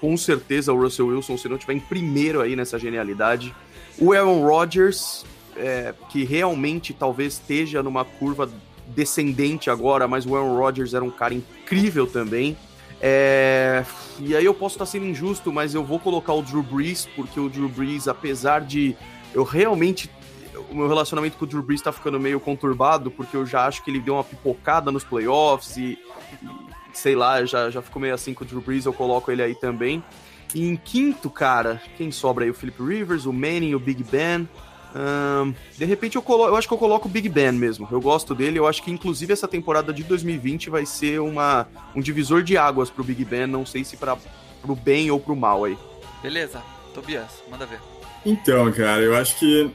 [0.00, 3.54] com certeza o Russell Wilson, se não tiver em primeiro aí nessa genialidade.
[3.98, 5.24] O Aaron Rodgers,
[5.56, 8.48] é, que realmente talvez esteja numa curva
[8.88, 12.56] descendente agora, mas o Aaron Rodgers era um cara incrível também.
[13.00, 13.84] É...
[14.18, 17.38] E aí eu posso estar sendo injusto, mas eu vou colocar o Drew Brees, porque
[17.38, 18.96] o Drew Brees, apesar de
[19.32, 20.10] eu realmente.
[20.70, 23.82] O meu relacionamento com o Drew Brees tá ficando meio conturbado, porque eu já acho
[23.82, 25.98] que ele deu uma pipocada nos playoffs e,
[26.42, 26.48] e
[26.92, 29.54] sei lá, já, já ficou meio assim com o Drew Brees, eu coloco ele aí
[29.54, 30.02] também.
[30.54, 32.50] E em quinto, cara, quem sobra aí?
[32.50, 34.48] O Philip Rivers, o Manning, o Big Ben.
[34.94, 37.88] Um, de repente eu, colo eu acho que eu coloco o Big Ben mesmo.
[37.90, 38.58] Eu gosto dele.
[38.58, 42.90] Eu acho que inclusive essa temporada de 2020 vai ser uma, um divisor de águas
[42.90, 43.46] pro Big Ben.
[43.46, 44.16] Não sei se para
[44.62, 45.78] pro bem ou pro mal aí.
[46.22, 46.62] Beleza,
[46.94, 47.80] Tobias, manda ver.
[48.24, 49.70] Então, cara, eu acho que.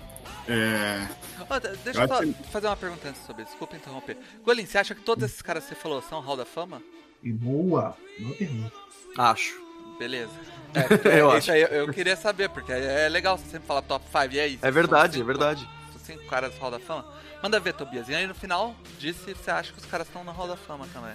[0.47, 1.07] É...
[1.49, 2.33] Oh, deixa eu, eu só que...
[2.51, 3.51] fazer uma pergunta antes sobre isso.
[3.51, 4.17] Desculpa interromper.
[4.43, 6.81] Golin, você acha que todos esses caras que você falou são Hall da Fama?
[7.23, 8.73] Boa, boa pergunta.
[9.17, 9.62] Acho.
[10.03, 10.31] Beleza.
[10.73, 11.51] É, eu acho.
[11.51, 14.65] Aí eu queria saber, porque é legal você sempre falar top 5, e é isso.
[14.65, 15.69] É verdade, cinco, é verdade.
[16.03, 17.05] cinco caras do Hall da Fama.
[17.41, 18.09] Manda ver, Tobias.
[18.09, 20.57] E aí no final, diz se você acha que os caras estão na Hall da
[20.57, 21.13] Fama também.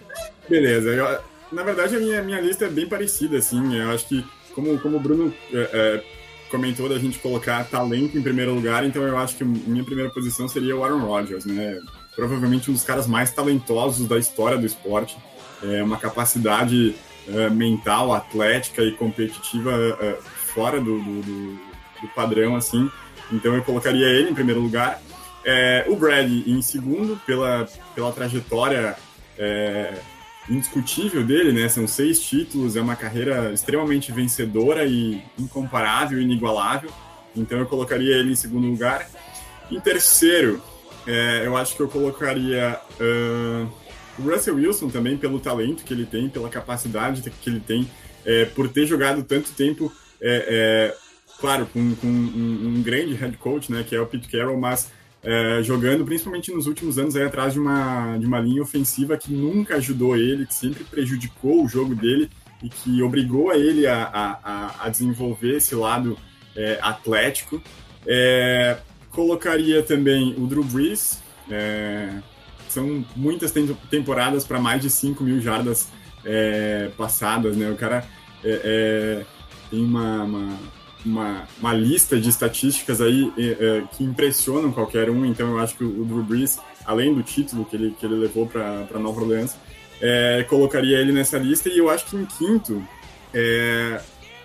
[0.49, 0.89] Beleza.
[0.89, 1.20] Eu,
[1.53, 3.76] na verdade, a minha, minha lista é bem parecida, assim.
[3.76, 4.24] Eu acho que,
[4.55, 6.05] como, como o Bruno é, é,
[6.51, 10.49] comentou, da gente colocar talento em primeiro lugar, então eu acho que minha primeira posição
[10.49, 11.78] seria o Aaron Rodgers, né?
[12.16, 15.16] Provavelmente um dos caras mais talentosos da história do esporte.
[15.62, 16.95] É uma capacidade
[17.29, 22.91] uh, mental, atlética e competitiva uh, fora do, do, do, padrão, assim.
[23.31, 25.01] Então eu colocaria ele em primeiro lugar.
[25.45, 28.97] É, o Brady em segundo, pela, pela trajetória
[29.39, 29.95] é,
[30.49, 31.68] indiscutível dele, né?
[31.68, 36.91] São seis títulos, é uma carreira extremamente vencedora e incomparável, inigualável.
[37.37, 39.09] Então eu colocaria ele em segundo lugar.
[39.70, 40.62] Em terceiro,
[41.07, 43.68] é, eu acho que eu colocaria uh,
[44.19, 47.89] o Russell Wilson também, pelo talento que ele tem, pela capacidade que ele tem,
[48.25, 51.09] é, por ter jogado tanto tempo, é, é
[51.39, 54.91] claro, com, com um, um, grande head coach, né, que é o Pete Carroll, mas
[55.23, 59.33] é, jogando principalmente nos últimos anos aí atrás de uma, de uma linha ofensiva que
[59.33, 62.29] nunca ajudou ele, que sempre prejudicou o jogo dele
[62.62, 66.19] e que obrigou a ele a, a, a desenvolver esse lado
[66.57, 67.62] é, atlético.
[68.07, 68.79] É,
[69.11, 71.23] colocaria também o Drew Brees,
[72.73, 73.53] são muitas
[73.91, 75.89] temporadas para mais de 5 mil jardas
[76.25, 77.71] é, passadas, né?
[77.71, 78.05] O cara
[78.45, 79.27] é, é,
[79.71, 80.59] tem uma, uma,
[81.05, 85.77] uma, uma, lista de estatísticas aí é, é, que impressionam qualquer um, então eu acho
[85.77, 89.57] que o Drew Brees, além do título que ele, que ele levou para Nova Orleans,
[90.49, 92.83] colocaria ele nessa lista, e eu acho que em quinto,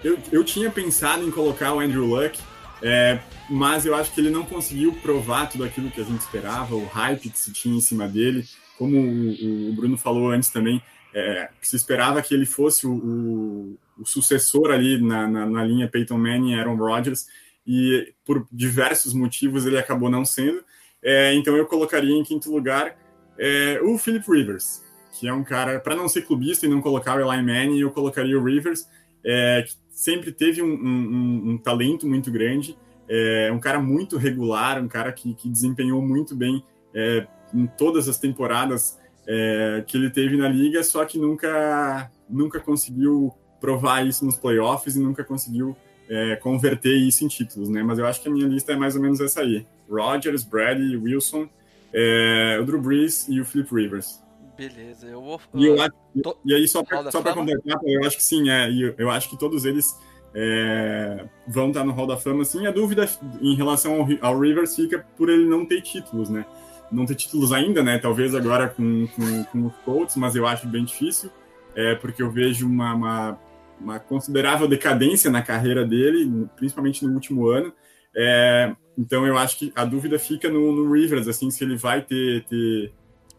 [0.04, 2.40] eu, eu tinha pensado em colocar o Andrew Luck,
[2.84, 3.18] é,
[3.50, 6.86] mas eu acho que ele não conseguiu provar tudo aquilo que a gente esperava, o
[6.86, 8.44] hype que se tinha em cima dele.
[8.78, 13.80] Como o, o Bruno falou antes também, é, se esperava que ele fosse o, o,
[14.02, 17.28] o sucessor ali na, na, na, linha Peyton Manning e Aaron Rodgers,
[17.66, 20.62] e por diversos motivos ele acabou não sendo.
[21.02, 22.98] É, então eu colocaria em quinto lugar
[23.40, 24.84] é, o Philip Rivers,
[25.18, 27.92] que é um cara, para não ser clubista e não colocar o Eli Manning, eu
[27.92, 28.88] colocaria o Rivers,
[29.24, 32.78] é, que sempre teve um, um, um talento muito grande,
[33.08, 36.64] é um cara muito regular, um cara que, que desempenhou muito bem
[36.94, 42.60] é, em todas as temporadas é, que ele teve na liga, só que nunca, nunca
[42.60, 45.76] conseguiu provar isso nos playoffs e nunca conseguiu
[46.10, 47.82] é, converter isso em títulos, né?
[47.82, 50.98] Mas eu acho que a minha lista é mais ou menos essa aí: Rodgers, Brady,
[50.98, 51.48] Wilson,
[51.94, 54.22] é, o Drew Brees e o Philip Rivers.
[54.58, 55.42] Beleza, eu vou.
[55.56, 56.38] E, eu acho, tô...
[56.46, 59.66] e aí, só para completar, eu acho que sim, é, eu, eu acho que todos
[59.66, 59.98] eles
[60.36, 62.44] é, vão estar no Hall da Fama.
[62.46, 63.08] Sim, a dúvida
[63.42, 66.46] em relação ao, ao, Rivers fica por ele não ter títulos, né?
[66.92, 67.98] Não ter títulos ainda, né?
[67.98, 71.32] Talvez agora com, com, com os Colts, mas eu acho bem difícil,
[71.76, 73.40] é, porque eu vejo uma, uma,
[73.80, 77.74] uma, considerável decadência na carreira dele, principalmente no último ano.
[78.16, 82.02] É, então eu acho que a dúvida fica no, no Rivers, assim, se ele vai
[82.04, 82.94] ter, ter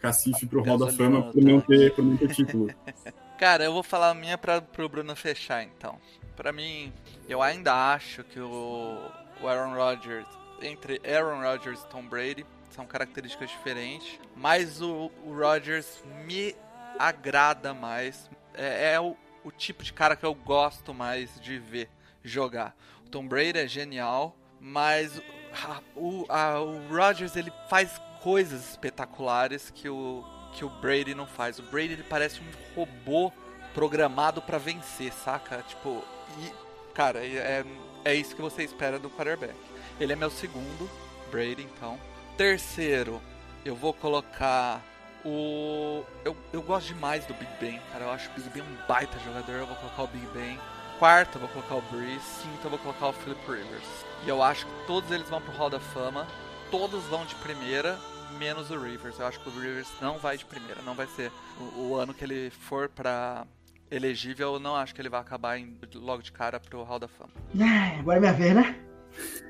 [0.05, 2.69] cacife pro Hall da Fama por não ter, por não ter título.
[3.39, 5.99] Cara, eu vou falar a minha para pro Bruno fechar, então.
[6.37, 6.93] Para mim,
[7.27, 8.99] eu ainda acho que o,
[9.41, 10.27] o Aaron Rodgers,
[10.61, 16.55] entre Aaron Rodgers e Tom Brady, são características diferentes, mas o, o Rodgers me
[16.99, 18.29] agrada mais.
[18.53, 21.89] É, é o, o tipo de cara que eu gosto mais de ver
[22.23, 22.77] jogar.
[23.07, 25.21] O Tom Brady é genial, mas
[25.63, 31.27] a, o, a, o Rodgers ele faz coisas espetaculares que o, que o Brady não
[31.27, 31.59] faz.
[31.59, 33.31] O Brady ele parece um robô
[33.75, 35.63] programado para vencer, saca?
[35.69, 36.03] Tipo,
[36.39, 36.51] e,
[36.95, 37.63] cara, é,
[38.03, 39.55] é isso que você espera do quarterback.
[40.01, 40.91] Ele é meu segundo,
[41.31, 42.01] Brady, então.
[42.35, 43.21] Terceiro,
[43.63, 44.81] eu vou colocar
[45.23, 46.03] o.
[46.25, 48.07] Eu, eu gosto demais do Big Ben, cara.
[48.07, 49.53] Eu acho o Big Ben um baita jogador.
[49.53, 50.59] Eu vou colocar o Big Ben.
[50.99, 52.25] Quarto, eu vou colocar o Breeze.
[52.41, 54.07] Quinto, eu vou colocar o Philip Rivers.
[54.25, 56.27] E eu acho que todos eles vão pro Hall da Fama.
[56.71, 57.99] Todos vão de primeira
[58.35, 59.19] menos o Rivers.
[59.19, 62.13] Eu acho que o Rivers não vai de primeira, não vai ser o, o ano
[62.13, 63.47] que ele for para
[63.91, 67.09] elegível, eu não acho que ele vai acabar em, logo de cara pro Hall da
[67.09, 67.31] Fama.
[67.61, 68.77] Ah, agora é minha vez, né?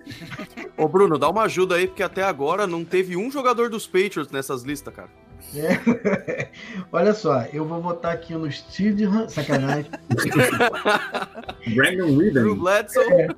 [0.76, 4.30] Ô, Bruno, dá uma ajuda aí, porque até agora não teve um jogador dos Patriots
[4.30, 5.10] nessas listas, cara.
[5.54, 6.50] É.
[6.92, 9.90] Olha só, eu vou botar aqui no Steedham, sacanagem.
[11.74, 12.54] Brandon Drew Whedon.
[12.56, 13.12] Bledsoe.
[13.12, 13.28] É.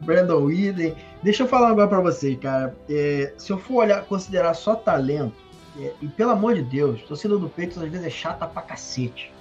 [0.00, 0.94] Brandon Whedon.
[1.22, 2.74] Deixa eu falar agora pra vocês, cara.
[2.88, 5.34] É, se eu for olhar, considerar só talento,
[5.78, 9.32] é, e pelo amor de Deus, torcida do Peito às vezes é chata pra cacete.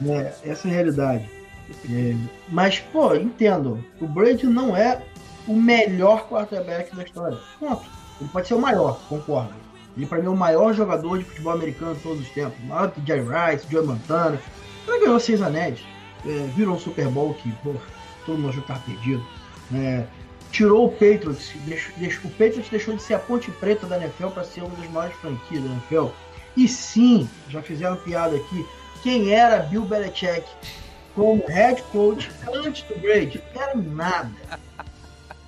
[0.00, 0.32] Né?
[0.44, 1.30] Essa é a realidade.
[1.90, 2.14] É,
[2.48, 3.82] mas, pô, entendo.
[4.00, 5.02] O Brady não é
[5.46, 7.38] o melhor quarterback da história.
[7.58, 7.84] Ponto.
[8.20, 9.54] Ele pode ser o maior, concordo.
[9.96, 12.58] Ele, pra mim, é o maior jogador de futebol americano de todos os tempos.
[12.64, 14.38] Maior que Jerry Rice, Joe Montana.
[14.86, 15.80] Ele ganhou seis anéis.
[16.26, 17.74] É, virou um Super Bowl que, pô,
[18.26, 19.24] todo mundo que tava perdido.
[19.72, 20.04] É,
[20.50, 21.52] tirou o Patriots.
[21.66, 24.76] Deixou, deixou, o Patriots deixou de ser a ponte preta da NFL para ser uma
[24.76, 26.06] das maiores franquias da NFL.
[26.56, 28.66] E sim, já fizeram piada aqui.
[29.02, 30.46] Quem era Bill Belichick
[31.14, 33.42] como head coach antes do Brady?
[33.54, 34.30] Era nada.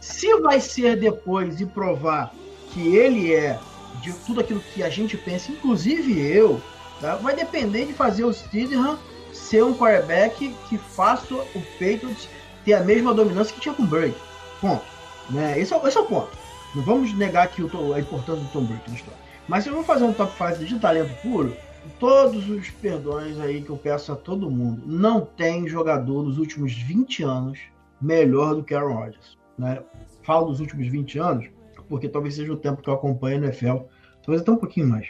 [0.00, 2.32] Se vai ser depois e provar
[2.72, 3.58] que ele é
[4.02, 6.60] de tudo aquilo que a gente pensa, inclusive eu,
[7.00, 7.16] tá?
[7.16, 8.98] vai depender de fazer o Steedham
[9.32, 12.28] ser um quarterback que faça o Patriots
[12.66, 14.16] ter a mesma dominância que tinha com o Brady.
[14.60, 14.84] Ponto.
[15.30, 15.58] Né?
[15.58, 16.36] Esse, é, esse é o ponto.
[16.74, 19.20] Não vamos negar que o, a importância do Tom Brady na história.
[19.48, 21.56] Mas se eu vou fazer um top 5 de talento puro,
[22.00, 26.72] todos os perdões aí que eu peço a todo mundo, não tem jogador nos últimos
[26.72, 27.58] 20 anos
[28.00, 29.38] melhor do que Aaron Rodgers.
[29.56, 29.80] Né?
[30.24, 31.46] Falo dos últimos 20 anos,
[31.88, 33.76] porque talvez seja o tempo que eu acompanho no NFL,
[34.22, 35.06] talvez até um pouquinho mais,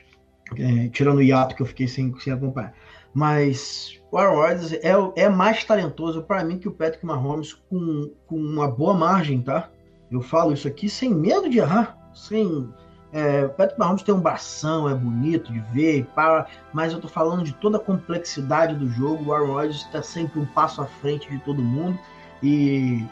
[0.59, 2.75] é, tirando o hiato que eu fiquei sem, sem acompanhar.
[3.17, 8.13] Mas o Aaron Rodgers é, é mais talentoso para mim que o Patrick Mahomes com,
[8.27, 9.71] com uma boa margem, tá?
[10.11, 12.69] Eu falo isso aqui sem medo de errar, sem
[13.15, 17.09] é, o Patrick Mahomes tem um bração, é bonito de ver, para, mas eu tô
[17.09, 19.25] falando de toda a complexidade do jogo.
[19.25, 21.99] O Aaron Rodgers está sempre um passo à frente de todo mundo
[22.43, 23.03] e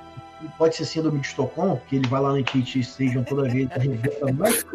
[0.59, 3.77] pode ser síndrome de Estocolmo, porque ele vai lá no TT Stadium toda vez tá
[4.37, 4.67] mas,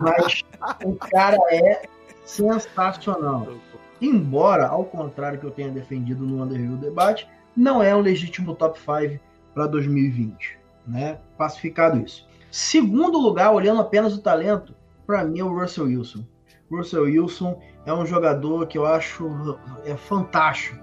[0.00, 0.44] mas
[0.82, 1.82] o cara é
[2.24, 3.46] sensacional.
[4.00, 8.78] Embora, ao contrário que eu tenha defendido no Underhill Debate, não é um legítimo top
[8.78, 9.20] 5
[9.52, 11.18] para 2020, né?
[11.36, 12.26] Pacificado isso.
[12.50, 14.74] Segundo lugar, olhando apenas o talento,
[15.06, 16.24] para mim é o Russell Wilson.
[16.70, 20.78] Russell Wilson é um jogador que eu acho é fantástico.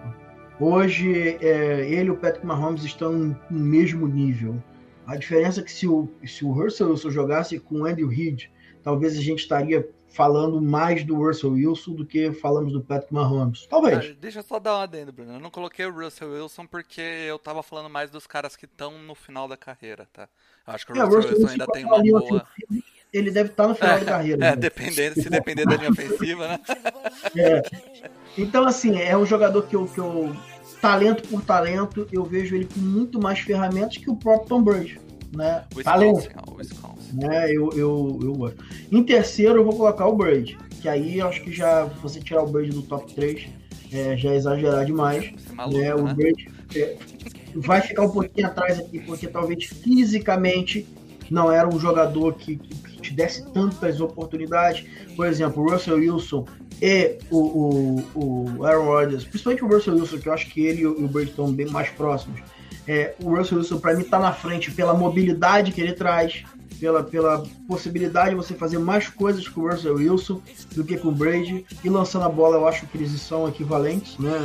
[0.59, 3.11] Hoje, é, ele e o Patrick Mahomes estão
[3.49, 4.61] no mesmo nível.
[5.05, 8.51] A diferença é que se o, se o Russell Wilson jogasse com o Andy Reid,
[8.81, 13.67] talvez a gente estaria falando mais do Russell Wilson do que falamos do Patrick Mahomes.
[13.67, 14.11] Talvez.
[14.11, 15.33] Ah, deixa eu só dar uma adendo, Bruno.
[15.33, 18.97] Eu não coloquei o Russell Wilson porque eu tava falando mais dos caras que estão
[18.97, 20.29] no final da carreira, tá?
[20.65, 22.47] Eu acho que o É, Russell, Wilson Wilson ainda tá tem uma boa.
[23.11, 24.45] Ele deve estar no final da carreira.
[24.45, 24.55] É, né?
[24.55, 26.59] dependendo, se depender da linha ofensiva, né?
[27.35, 27.61] É.
[28.37, 30.35] Então, assim, é um jogador que eu, que eu.
[30.81, 34.99] Talento por talento, eu vejo ele com muito mais ferramentas que o próprio Tom Brady.
[35.35, 35.65] Né?
[35.75, 36.94] Wisconsin, Wisconsin.
[37.15, 37.51] Né?
[37.51, 38.63] Eu, eu, eu gosto.
[38.91, 40.57] Em terceiro, eu vou colocar o Brady.
[40.81, 43.47] Que aí eu acho que já você tirar o Brady do top 3
[43.91, 45.33] é, já é exagerar demais.
[45.49, 45.95] É maluco, né?
[45.95, 46.13] O né?
[46.13, 46.97] Brady é,
[47.55, 50.85] vai ficar um pouquinho atrás aqui, porque talvez fisicamente
[51.29, 54.85] não era um jogador que, que te desse tantas oportunidades.
[55.15, 56.45] Por exemplo, o Russell Wilson
[56.81, 60.81] e o, o, o Aaron Rodgers, principalmente o Russell Wilson, que eu acho que ele
[60.81, 62.41] e o Brady estão bem mais próximos.
[62.87, 66.43] É, o Russell Wilson, para mim, está na frente pela mobilidade que ele traz,
[66.79, 70.41] pela, pela possibilidade de você fazer mais coisas com o Russell Wilson
[70.75, 71.65] do que com o Brady.
[71.83, 74.37] E lançando a bola, eu acho que eles são equivalentes, né?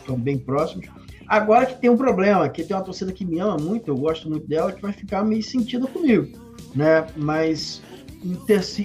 [0.00, 0.86] Estão bem próximos.
[1.26, 4.28] Agora que tem um problema, que tem uma torcida que me ama muito, eu gosto
[4.28, 6.36] muito dela, que vai ficar meio sentida comigo,
[6.74, 7.06] né?
[7.16, 7.80] Mas
[8.22, 8.36] em,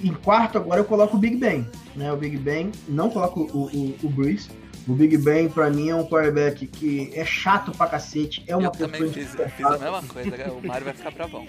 [0.07, 2.11] em quarto agora eu coloco o Big Ben, né?
[2.13, 4.49] O Big Ben, não coloco o, o, o Bruce.
[4.87, 8.67] O Big Ben, pra mim, é um quarterback que é chato pra cacete, é uma
[8.67, 10.45] Eu também fiz, fiz a mesma coisa, né?
[10.49, 11.45] o Mário vai ficar bravão.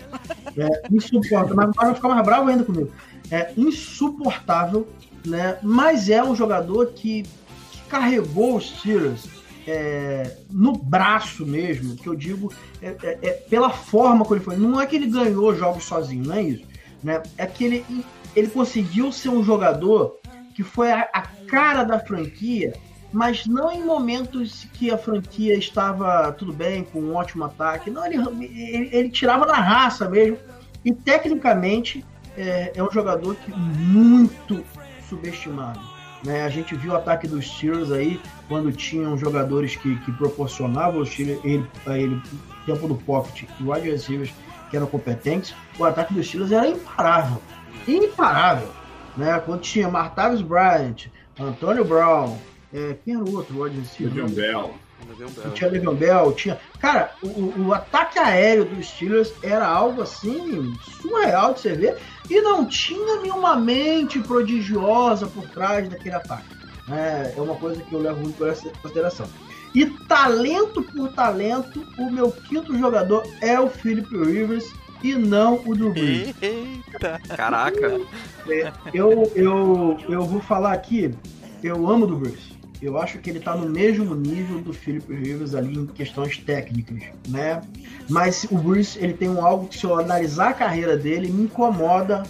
[0.56, 2.90] é insuportável, mas vai ficar mais bravo ainda comigo.
[3.30, 4.88] É insuportável,
[5.24, 5.56] né?
[5.62, 7.22] Mas é um jogador que,
[7.70, 9.26] que carregou os Steelers
[9.68, 14.56] é, no braço mesmo, que eu digo, é, é, é pela forma que ele foi.
[14.56, 16.64] Não é que ele ganhou jogos sozinho, não é isso.
[17.04, 17.22] Né?
[17.36, 20.18] É que ele, ele conseguiu ser um jogador
[20.54, 22.72] que foi a, a cara da franquia,
[23.12, 27.90] mas não em momentos que a franquia estava tudo bem, com um ótimo ataque.
[27.90, 30.38] Não, ele, ele, ele tirava na raça mesmo.
[30.84, 32.04] E tecnicamente
[32.36, 34.64] é, é um jogador que muito
[35.08, 35.80] subestimado.
[36.24, 36.44] Né?
[36.44, 41.40] A gente viu o ataque dos Steelers aí, quando tinham jogadores que, que proporcionavam Steelers,
[41.44, 42.20] ele, a ele
[42.66, 44.32] tempo do pocket e wide receivers
[44.70, 47.40] que eram competentes, o ataque dos Steelers era imparável.
[47.86, 48.68] Imparável.
[49.16, 49.40] Né?
[49.44, 51.06] Quando tinha Martavis Bryant,
[51.38, 52.36] Antônio Brown,
[52.72, 54.14] É, quem era o outro wide receiver?
[54.14, 54.74] Le'Veon Bell.
[55.54, 56.58] Tinha Le'Veon Bell, tinha...
[56.80, 61.96] Cara, o, o, ataque aéreo dos Steelers era algo assim, surreal de você ver,
[62.28, 66.58] e não tinha nenhuma mente prodigiosa por trás daquele ataque.
[66.90, 69.28] É, é uma coisa que eu levo muito em consideração.
[69.74, 75.74] E talento por talento, o meu quinto jogador é o Philip Rivers e não o
[75.74, 76.34] Drew Brees.
[76.40, 77.20] Eita!
[77.36, 78.00] Caraca!
[78.48, 81.14] É, eu, eu, eu vou falar aqui,
[81.62, 82.57] eu amo o Drew Brees.
[82.80, 87.02] Eu acho que ele tá no mesmo nível do Philip Rivers ali em questões técnicas,
[87.26, 87.60] né?
[88.08, 91.44] Mas o Bruce, ele tem um algo que se eu analisar a carreira dele, me
[91.44, 92.22] incomoda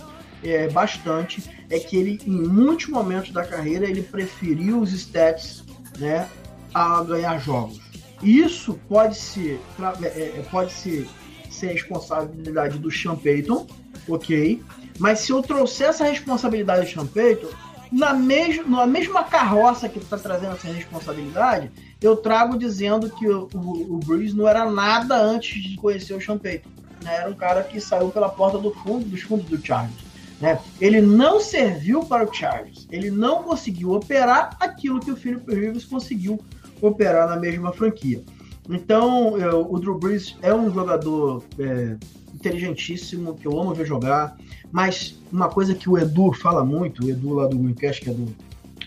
[0.43, 5.65] é, bastante, é que ele, em muitos momentos da carreira, ele preferiu os stats,
[5.99, 6.29] né,
[6.73, 7.81] a ganhar jogos.
[8.23, 9.61] Isso pode ser,
[10.03, 11.07] é, é, pode ser,
[11.51, 13.67] ser responsabilidade do Sean Payton,
[14.09, 14.63] ok?
[14.99, 17.49] Mas se eu trouxer essa responsabilidade do Sean Payton,
[17.93, 21.71] na, mes na mesma carroça que está trazendo essa responsabilidade,
[22.01, 24.01] eu trago dizendo que o, o, o
[24.35, 26.71] não era nada antes de conhecer o Payton.
[27.03, 27.17] Né?
[27.17, 30.09] Era um cara que saiu pela porta do fundo, dos fundos do Chargers.
[30.41, 30.59] Né?
[30.81, 32.87] Ele não serviu para o Chargers.
[32.91, 36.41] Ele não conseguiu operar aquilo que o Philip Rivers conseguiu
[36.81, 38.23] operar na mesma franquia.
[38.69, 41.97] Então, eu, o Drew Brees é um jogador é,
[42.39, 44.37] inteligentíssimo, que eu amo ver jogar,
[44.71, 48.13] mas uma coisa que o Edu fala muito, o Edu lá do Greencast, que é
[48.13, 48.35] do,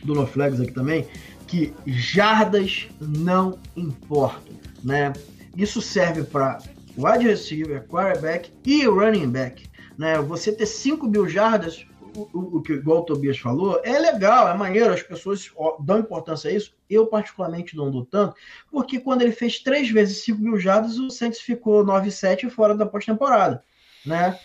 [0.04, 1.06] do No Flags aqui também,
[1.48, 5.12] que jardas não importam, né?
[5.56, 6.60] Isso serve para
[6.98, 9.66] wide receiver, quarterback e running back,
[9.98, 10.18] né?
[10.22, 11.86] Você ter 5 mil jardas
[12.16, 16.50] o, o, que igual o Tobias falou, é legal, é maneiro, as pessoas dão importância
[16.50, 16.74] a isso.
[16.90, 18.36] Eu, particularmente, não dou tanto,
[18.70, 22.86] porque quando ele fez três vezes 5 mil jardas, o Saints ficou 9-7 fora da
[22.86, 23.64] pós-temporada.
[24.06, 24.38] Né?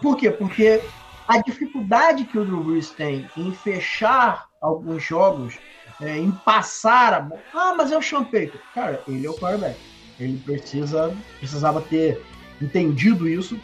[0.00, 0.30] Por quê?
[0.30, 0.80] Porque
[1.28, 5.58] a dificuldade que o Drew Brees tem em fechar alguns jogos,
[6.00, 7.40] é, em passar a bola.
[7.52, 8.58] Ah, mas é o Sean Payton.
[8.74, 9.78] Cara, ele é o quarterback.
[10.18, 12.20] Ele precisa, precisava ter
[12.60, 13.58] entendido isso.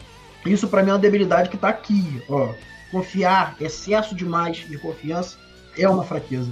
[0.45, 2.21] Isso, para mim, é uma debilidade que está aqui.
[2.29, 2.53] Ó
[2.91, 5.37] confiar, excesso demais de confiança
[5.77, 6.51] é uma fraqueza.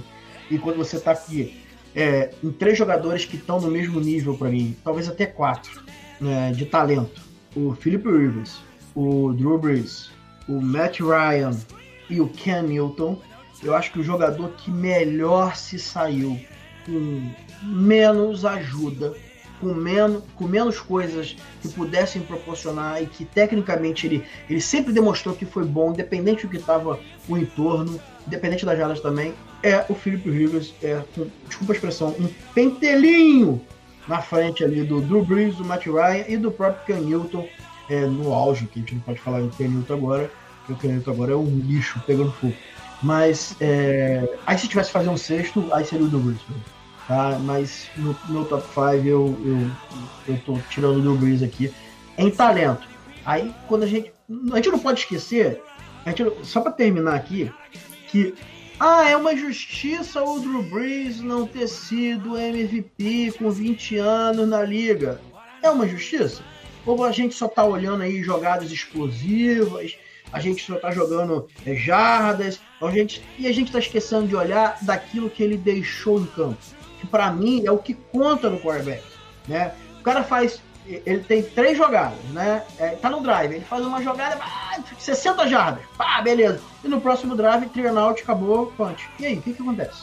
[0.50, 1.62] E quando você está aqui
[1.94, 5.82] é, em três jogadores que estão no mesmo nível para mim, talvez até quatro,
[6.20, 7.20] né, de talento,
[7.54, 8.58] o Philip Rivers,
[8.94, 10.10] o Drew Brees,
[10.48, 11.56] o Matt Ryan
[12.08, 13.20] e o Ken Newton,
[13.62, 16.40] eu acho que o jogador que melhor se saiu
[16.86, 17.30] com
[17.62, 19.14] menos ajuda
[19.60, 25.34] com menos, com menos coisas que pudessem proporcionar e que tecnicamente ele, ele sempre demonstrou
[25.34, 26.98] que foi bom, independente do que estava
[27.28, 32.08] o entorno, independente das jadas também, é o Philip Rivers, é, com, desculpa a expressão,
[32.18, 33.60] um pentelinho
[34.08, 37.46] na frente ali do Drew Brees, do Matt Ryan e do próprio Ken Newton
[37.88, 40.76] é, no auge, que a gente não pode falar do Ken Newton agora, porque o
[40.76, 42.54] Ken Newton agora é um lixo pegando fogo.
[43.02, 46.40] Mas é, aí se tivesse fazer um sexto, aí seria o Drew Brees.
[47.10, 47.36] Tá?
[47.40, 49.70] Mas no meu top 5 eu, eu,
[50.28, 51.74] eu tô tirando o Drew Brees aqui
[52.16, 52.86] em talento.
[53.26, 54.12] Aí quando a gente.
[54.52, 55.60] A gente não pode esquecer,
[56.06, 57.50] a gente, só para terminar aqui,
[58.06, 58.32] que
[58.78, 64.62] ah, é uma injustiça o Drew Brees não ter sido MVP com 20 anos na
[64.62, 65.20] liga.
[65.64, 66.44] É uma injustiça?
[66.86, 69.96] Ou a gente só tá olhando aí jogadas explosivas,
[70.32, 74.36] a gente só tá jogando é, jardas, a gente, e a gente tá esquecendo de
[74.36, 78.60] olhar daquilo que ele deixou em campo que para mim é o que conta no
[78.60, 79.02] quarterback,
[79.48, 79.72] né?
[79.98, 82.62] O cara faz, ele tem três jogadas, né?
[82.78, 86.60] É, tá no drive, ele faz uma jogada, ah, 60 jardas, pá, beleza.
[86.84, 89.08] E no próximo drive, three out, acabou, punch.
[89.18, 90.02] E aí, o que que acontece?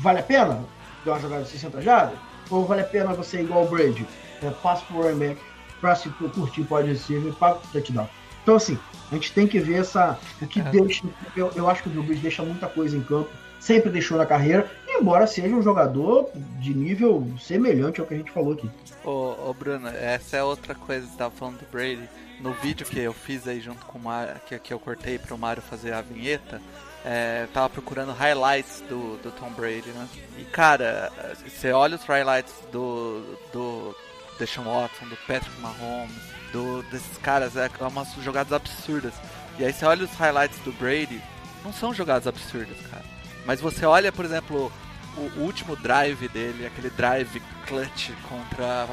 [0.00, 0.64] Vale a pena
[1.04, 2.18] dar uma jogada de 60 jardas?
[2.50, 4.06] Ou vale a pena você, igual o Brady,
[4.42, 5.40] é, passa pro running back,
[5.80, 8.08] pra se curtir pode receiver, para touchdown?
[8.42, 8.78] Então, assim,
[9.10, 10.18] a gente tem que ver essa.
[10.40, 10.62] O que é.
[10.62, 11.04] deixa.
[11.36, 13.28] Eu, eu acho que o Drew Brees deixa muita coisa em campo
[13.60, 16.30] sempre deixou na carreira, embora seja um jogador
[16.60, 18.70] de nível semelhante ao que a gente falou aqui.
[19.04, 22.08] Ô, ô Bruno, essa é outra coisa que tava falando do Brady.
[22.40, 25.36] No vídeo que eu fiz aí junto com o Mario, que, que eu cortei pro
[25.36, 26.60] Mario fazer a vinheta,
[27.04, 30.08] é, tava procurando highlights do, do Tom Brady, né?
[30.38, 31.10] E cara,
[31.44, 33.94] você olha os highlights do, do
[34.38, 36.14] Deshaun Watson, do Patrick Mahomes,
[36.52, 39.14] do, desses caras, é umas jogadas absurdas.
[39.58, 41.20] E aí você olha os highlights do Brady,
[41.64, 43.17] não são jogadas absurdas, cara.
[43.48, 44.70] Mas você olha, por exemplo,
[45.16, 48.86] o último drive dele, aquele drive clutch contra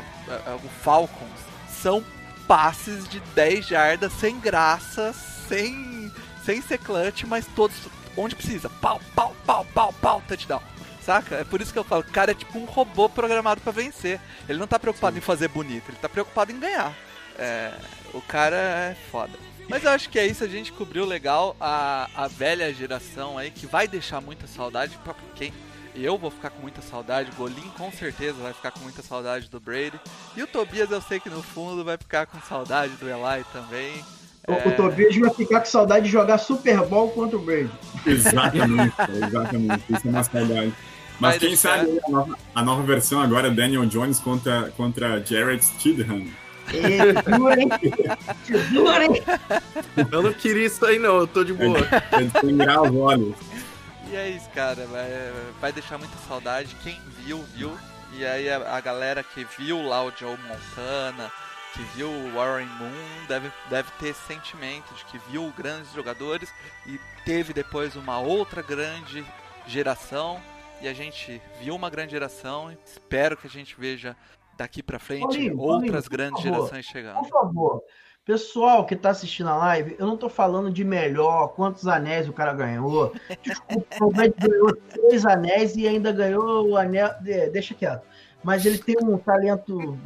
[0.64, 2.02] o Falcons, são
[2.48, 5.12] passes de 10 jardas sem graça,
[5.50, 6.10] sem,
[6.46, 7.76] sem ser clutch, mas todos
[8.16, 8.70] onde precisa.
[8.70, 10.62] Pau, pau, pau, pau, pau, touchdown.
[11.02, 11.36] Saca?
[11.36, 14.22] É por isso que eu falo, o cara é tipo um robô programado para vencer.
[14.48, 15.18] Ele não tá preocupado Sim.
[15.18, 16.94] em fazer bonito, ele tá preocupado em ganhar.
[17.38, 17.74] É,
[18.14, 19.38] o cara é foda.
[19.68, 23.50] Mas eu acho que é isso, a gente cobriu legal a, a velha geração aí,
[23.50, 25.52] que vai deixar muita saudade pra quem.
[25.96, 29.50] eu vou ficar com muita saudade, o Golim com certeza vai ficar com muita saudade
[29.50, 30.00] do Brady.
[30.38, 34.04] E o Tobias eu sei que no fundo vai ficar com saudade do Eli também.
[34.48, 34.68] O, é...
[34.68, 37.72] o Tobias vai ficar com saudade de jogar Super Bowl contra o Brady.
[38.06, 39.84] Exatamente, exatamente.
[39.90, 40.74] Isso é uma saudade.
[41.20, 41.80] Mas vai quem deixar...
[41.80, 46.28] sabe a nova, a nova, versão agora é Daniel Jones contra, contra Jared Stidham.
[50.12, 51.80] Eu não queria isso aí não, eu tô de boa.
[52.12, 53.36] É de os olhos.
[54.12, 54.86] E é isso, cara.
[54.88, 55.10] Vai,
[55.60, 56.76] vai deixar muita saudade.
[56.84, 57.78] Quem viu, viu.
[58.14, 61.32] E aí a, a galera que viu lá o Joe Montana,
[61.74, 66.50] que viu o Warren Moon, deve, deve ter sentimento de que viu grandes jogadores
[66.86, 69.26] e teve depois uma outra grande
[69.68, 70.42] geração.
[70.82, 72.72] E a gente viu uma grande geração.
[72.86, 74.16] Espero que a gente veja
[74.58, 77.20] daqui para frente Paulinho, outras Paulinho, grandes favor, gerações chegando.
[77.20, 77.84] Por favor,
[78.26, 82.34] pessoal que tá assistindo a live, eu não tô falando de melhor, quantos anéis o
[82.34, 83.14] cara ganhou.
[83.44, 87.12] Desculpa, o ganhou três anéis e ainda ganhou o anel.
[87.52, 88.06] Deixa quieto.
[88.44, 89.98] Mas ele tem um talento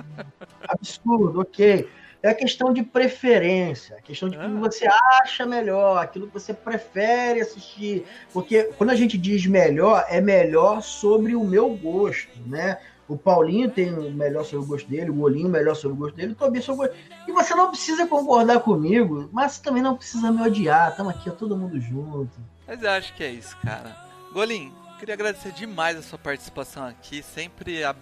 [0.68, 1.90] absurdo, ok.
[2.22, 4.50] É questão de preferência, a questão de que ah.
[4.50, 4.86] você
[5.22, 8.06] acha melhor, aquilo que você prefere assistir.
[8.34, 12.78] Porque quando a gente diz melhor, é melhor sobre o meu gosto, né?
[13.10, 15.99] O Paulinho tem o melhor sobre o gosto dele, o Olinho o melhor sobre o
[15.99, 17.02] gosto dele, o Tobias sobre o gosto.
[17.27, 20.91] E você não precisa concordar comigo, mas também não precisa me odiar.
[20.91, 22.30] Estamos aqui, todo mundo junto.
[22.68, 23.98] Mas eu acho que é isso, cara.
[24.31, 27.24] Golim, queria agradecer demais a sua participação aqui.
[27.24, 27.96] Sempre a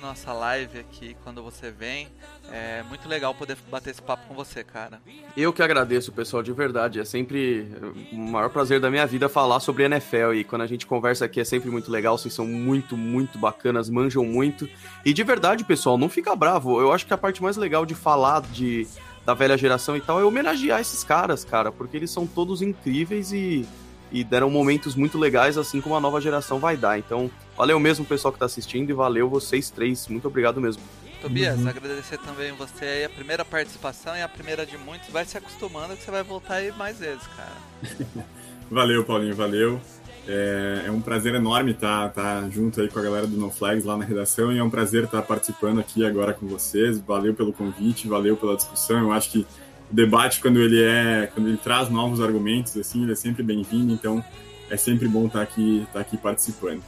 [0.00, 2.08] nossa live aqui quando você vem.
[2.52, 5.02] É muito legal poder bater esse papo com você, cara.
[5.36, 7.00] Eu que agradeço, pessoal, de verdade.
[7.00, 7.66] É sempre
[8.12, 10.34] o maior prazer da minha vida falar sobre NFL.
[10.34, 12.16] E quando a gente conversa aqui é sempre muito legal.
[12.16, 14.68] Vocês são muito, muito bacanas, manjam muito.
[15.04, 16.80] E de verdade, pessoal, não fica bravo.
[16.80, 18.86] Eu acho que a parte mais legal de falar de
[19.26, 23.30] da velha geração e tal é homenagear esses caras, cara, porque eles são todos incríveis
[23.30, 23.68] e
[24.10, 26.98] e deram momentos muito legais, assim como a nova geração vai dar.
[26.98, 30.08] Então, valeu mesmo pessoal que tá assistindo e valeu vocês três.
[30.08, 30.82] Muito obrigado mesmo.
[31.20, 31.68] Tobias, uhum.
[31.68, 35.08] agradecer também você aí, a primeira participação e a primeira de muitos.
[35.10, 38.24] Vai se acostumando que você vai voltar aí mais vezes, cara.
[38.70, 39.80] valeu, Paulinho, valeu.
[40.28, 43.50] É, é, um prazer enorme estar tá, tá junto aí com a galera do No
[43.50, 47.00] Flags lá na redação e é um prazer estar tá participando aqui agora com vocês.
[47.00, 48.98] Valeu pelo convite, valeu pela discussão.
[48.98, 49.46] Eu acho que
[49.90, 53.92] o debate quando ele é quando ele traz novos argumentos assim ele é sempre bem-vindo
[53.92, 54.22] então
[54.70, 56.82] é sempre bom estar aqui estar aqui participando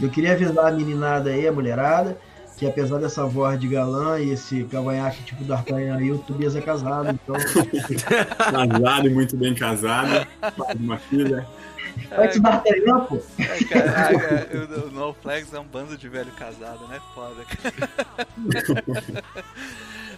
[0.00, 2.18] eu queria avisar a meninada aí a mulherada
[2.56, 6.56] que apesar dessa voz de galã e esse cavanhaque tipo do Artanha aí o Tobias
[6.56, 7.36] é casado então
[8.70, 10.26] casado e muito bem casado
[10.78, 11.46] uma filha
[12.10, 13.20] Antes do Artanha, pô.
[13.38, 16.98] É, caraca, o, o No Flags é um bando de velho casado, né?
[17.14, 17.44] Foda.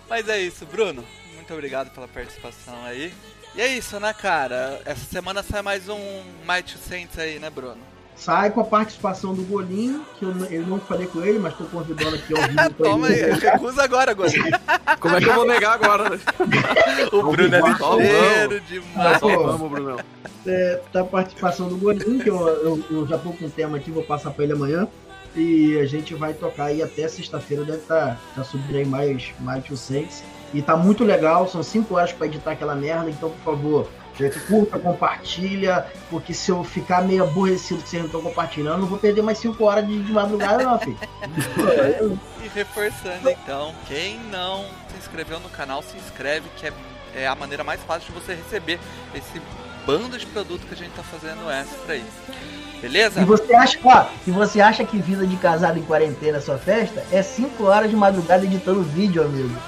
[0.09, 1.03] Mas é isso, Bruno
[1.45, 3.13] muito obrigado pela participação aí.
[3.55, 4.81] E é isso, né, cara?
[4.87, 7.77] Essa semana sai mais um Might to Saints aí, né, Bruno?
[8.17, 11.65] Sai com a participação do Golinho, que eu, eu não falei com ele, mas tô
[11.65, 14.45] convidando aqui ao vivo Toma aí, recusa agora, Golinho.
[14.99, 16.11] Como é que eu vou negar agora?
[16.11, 16.19] Né?
[17.13, 19.21] o Bruno é lixeiro demais.
[19.21, 20.01] vamos, Bruno.
[20.47, 23.77] É, tá a participação do Golinho, que eu, eu, eu já tô com um tema
[23.77, 24.89] aqui, vou passar pra ele amanhã.
[25.37, 29.35] E a gente vai tocar aí até sexta-feira, deve estar tá, tá subindo aí mais,
[29.41, 30.23] mais to Saints.
[30.55, 33.89] E tá muito legal, são 5 horas para editar aquela merda, então por favor,
[34.47, 38.99] curta, compartilha, porque se eu ficar meio aborrecido que vocês não estão compartilhando, não vou
[38.99, 40.97] perder mais 5 horas de, de madrugada, não, filho.
[42.41, 46.73] e reforçando então, quem não se inscreveu no canal, se inscreve, que é,
[47.17, 48.79] é a maneira mais fácil de você receber
[49.13, 49.43] esse
[49.85, 52.05] bando de produto que a gente tá fazendo extra aí.
[52.85, 53.23] Beleza?
[53.23, 57.03] E você acha, ó, e você acha que vida de casado em quarentena sua festa
[57.11, 59.57] é 5 horas de madrugada editando vídeo, amigo.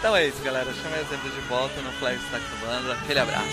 [0.00, 0.66] então é isso, galera.
[0.82, 2.94] Chama as de volta no Flag Stack Banda.
[2.94, 3.46] Aquele abraço.